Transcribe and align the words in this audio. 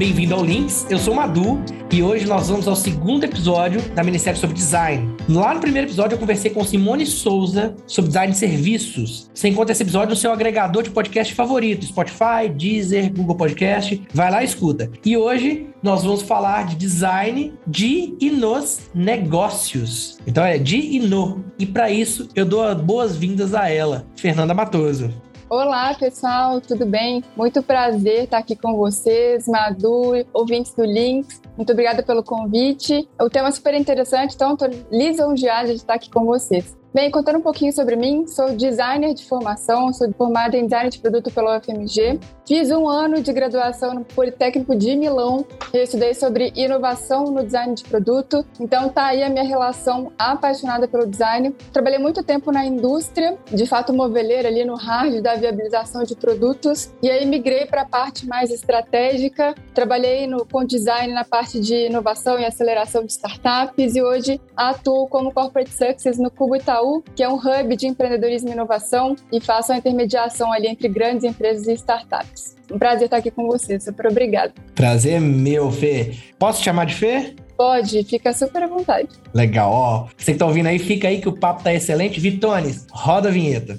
bem-vindo 0.00 0.34
ao 0.34 0.42
Links. 0.42 0.86
Eu 0.88 0.98
sou 0.98 1.12
o 1.12 1.16
Madu 1.16 1.62
e 1.92 2.02
hoje 2.02 2.24
nós 2.24 2.48
vamos 2.48 2.66
ao 2.66 2.74
segundo 2.74 3.24
episódio 3.24 3.82
da 3.90 4.02
minissérie 4.02 4.40
sobre 4.40 4.56
design. 4.56 5.14
Lá 5.28 5.52
no 5.52 5.60
primeiro 5.60 5.88
episódio 5.88 6.14
eu 6.14 6.18
conversei 6.18 6.50
com 6.50 6.64
Simone 6.64 7.04
Souza 7.04 7.76
sobre 7.86 8.08
design 8.08 8.32
de 8.32 8.38
serviços. 8.38 9.30
Você 9.34 9.48
encontra 9.48 9.72
esse 9.72 9.82
episódio 9.82 10.08
no 10.08 10.16
seu 10.16 10.32
agregador 10.32 10.82
de 10.82 10.88
podcast 10.88 11.34
favorito, 11.34 11.84
Spotify, 11.84 12.48
Deezer, 12.50 13.12
Google 13.12 13.36
Podcast. 13.36 14.02
Vai 14.14 14.30
lá 14.30 14.40
e 14.40 14.46
escuta. 14.46 14.90
E 15.04 15.18
hoje 15.18 15.66
nós 15.82 16.02
vamos 16.02 16.22
falar 16.22 16.64
de 16.64 16.76
design 16.76 17.52
de 17.66 18.16
e 18.18 18.30
nos 18.30 18.88
negócios. 18.94 20.18
Então 20.26 20.42
é 20.42 20.56
de 20.56 20.78
e 20.78 20.98
no. 20.98 21.44
E 21.58 21.66
para 21.66 21.90
isso 21.90 22.26
eu 22.34 22.46
dou 22.46 22.74
boas-vindas 22.74 23.52
a 23.52 23.68
ela, 23.68 24.06
Fernanda 24.16 24.54
Matoso. 24.54 25.10
Olá, 25.50 25.92
pessoal, 25.94 26.60
tudo 26.60 26.86
bem? 26.86 27.24
Muito 27.36 27.60
prazer 27.60 28.22
estar 28.22 28.38
aqui 28.38 28.54
com 28.54 28.76
vocês, 28.76 29.48
Madu, 29.48 30.12
ouvintes 30.32 30.72
do 30.74 30.84
Links. 30.84 31.42
Muito 31.56 31.72
obrigada 31.72 32.02
pelo 32.02 32.22
convite. 32.22 33.08
O 33.20 33.28
tema 33.28 33.48
é 33.48 33.52
super 33.52 33.74
interessante, 33.74 34.34
então 34.34 34.54
estou 34.54 34.68
lisonjeada 34.90 35.68
de 35.68 35.74
estar 35.74 35.94
aqui 35.94 36.10
com 36.10 36.24
vocês. 36.24 36.80
Bem, 36.92 37.08
contando 37.08 37.38
um 37.38 37.40
pouquinho 37.40 37.72
sobre 37.72 37.94
mim, 37.94 38.26
sou 38.26 38.56
designer 38.56 39.14
de 39.14 39.24
formação, 39.24 39.92
sou 39.92 40.12
formada 40.12 40.56
em 40.56 40.64
design 40.64 40.90
de 40.90 40.98
produto 40.98 41.30
pela 41.30 41.56
UFMG. 41.56 42.18
Fiz 42.48 42.68
um 42.72 42.88
ano 42.88 43.22
de 43.22 43.32
graduação 43.32 43.94
no 43.94 44.04
Politécnico 44.04 44.74
de 44.74 44.96
Milão. 44.96 45.46
Eu 45.72 45.84
estudei 45.84 46.14
sobre 46.14 46.52
inovação 46.56 47.26
no 47.26 47.44
design 47.44 47.76
de 47.76 47.84
produto. 47.84 48.44
Então 48.58 48.88
tá 48.88 49.06
aí 49.06 49.22
a 49.22 49.30
minha 49.30 49.44
relação 49.44 50.10
apaixonada 50.18 50.88
pelo 50.88 51.06
design. 51.06 51.54
Trabalhei 51.72 52.00
muito 52.00 52.24
tempo 52.24 52.50
na 52.50 52.66
indústria, 52.66 53.38
de 53.52 53.66
fato 53.66 53.92
moveleira 53.92 54.48
ali 54.48 54.64
no 54.64 54.74
hard 54.74 55.20
da 55.22 55.36
viabilização 55.36 56.02
de 56.02 56.16
produtos. 56.16 56.92
E 57.00 57.08
aí 57.08 57.24
migrei 57.24 57.66
para 57.66 57.82
a 57.82 57.88
parte 57.88 58.26
mais 58.26 58.50
estratégica. 58.50 59.54
Trabalhei 59.72 60.26
no, 60.26 60.44
com 60.44 60.64
design 60.64 61.14
na 61.14 61.24
parte 61.24 61.49
de 61.58 61.86
inovação 61.86 62.38
e 62.38 62.44
aceleração 62.44 63.04
de 63.04 63.12
startups 63.12 63.96
e 63.96 64.02
hoje 64.02 64.40
atuo 64.54 65.08
como 65.08 65.32
corporate 65.32 65.70
success 65.70 66.18
no 66.18 66.30
Cubo 66.30 66.56
Itaú 66.56 67.02
que 67.16 67.22
é 67.22 67.28
um 67.28 67.36
hub 67.36 67.76
de 67.76 67.86
empreendedorismo 67.86 68.50
e 68.50 68.52
inovação 68.52 69.16
e 69.32 69.40
faço 69.40 69.72
a 69.72 69.78
intermediação 69.78 70.52
ali 70.52 70.68
entre 70.68 70.88
grandes 70.88 71.24
empresas 71.24 71.66
e 71.66 71.72
startups. 71.72 72.56
Um 72.70 72.78
prazer 72.78 73.06
estar 73.06 73.16
aqui 73.16 73.30
com 73.30 73.46
você, 73.46 73.80
super 73.80 74.06
obrigado. 74.06 74.52
Prazer 74.74 75.14
é 75.14 75.20
meu, 75.20 75.72
Fê. 75.72 76.14
Posso 76.38 76.60
te 76.60 76.66
chamar 76.66 76.86
de 76.86 76.94
Fê? 76.94 77.34
Pode, 77.56 78.04
fica 78.04 78.32
super 78.32 78.62
à 78.62 78.66
vontade. 78.66 79.08
Legal, 79.34 79.70
ó. 79.70 80.06
Você 80.16 80.32
que 80.32 80.38
tá 80.38 80.46
ouvindo 80.46 80.66
aí, 80.66 80.78
fica 80.78 81.08
aí 81.08 81.20
que 81.20 81.28
o 81.28 81.32
papo 81.32 81.62
tá 81.62 81.74
excelente. 81.74 82.20
Vitones, 82.20 82.86
roda 82.90 83.28
a 83.28 83.32
vinheta. 83.32 83.78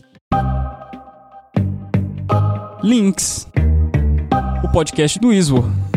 Links, 2.84 3.48
o 4.64 4.72
podcast 4.72 5.20
do 5.20 5.32
Iswo. 5.32 5.91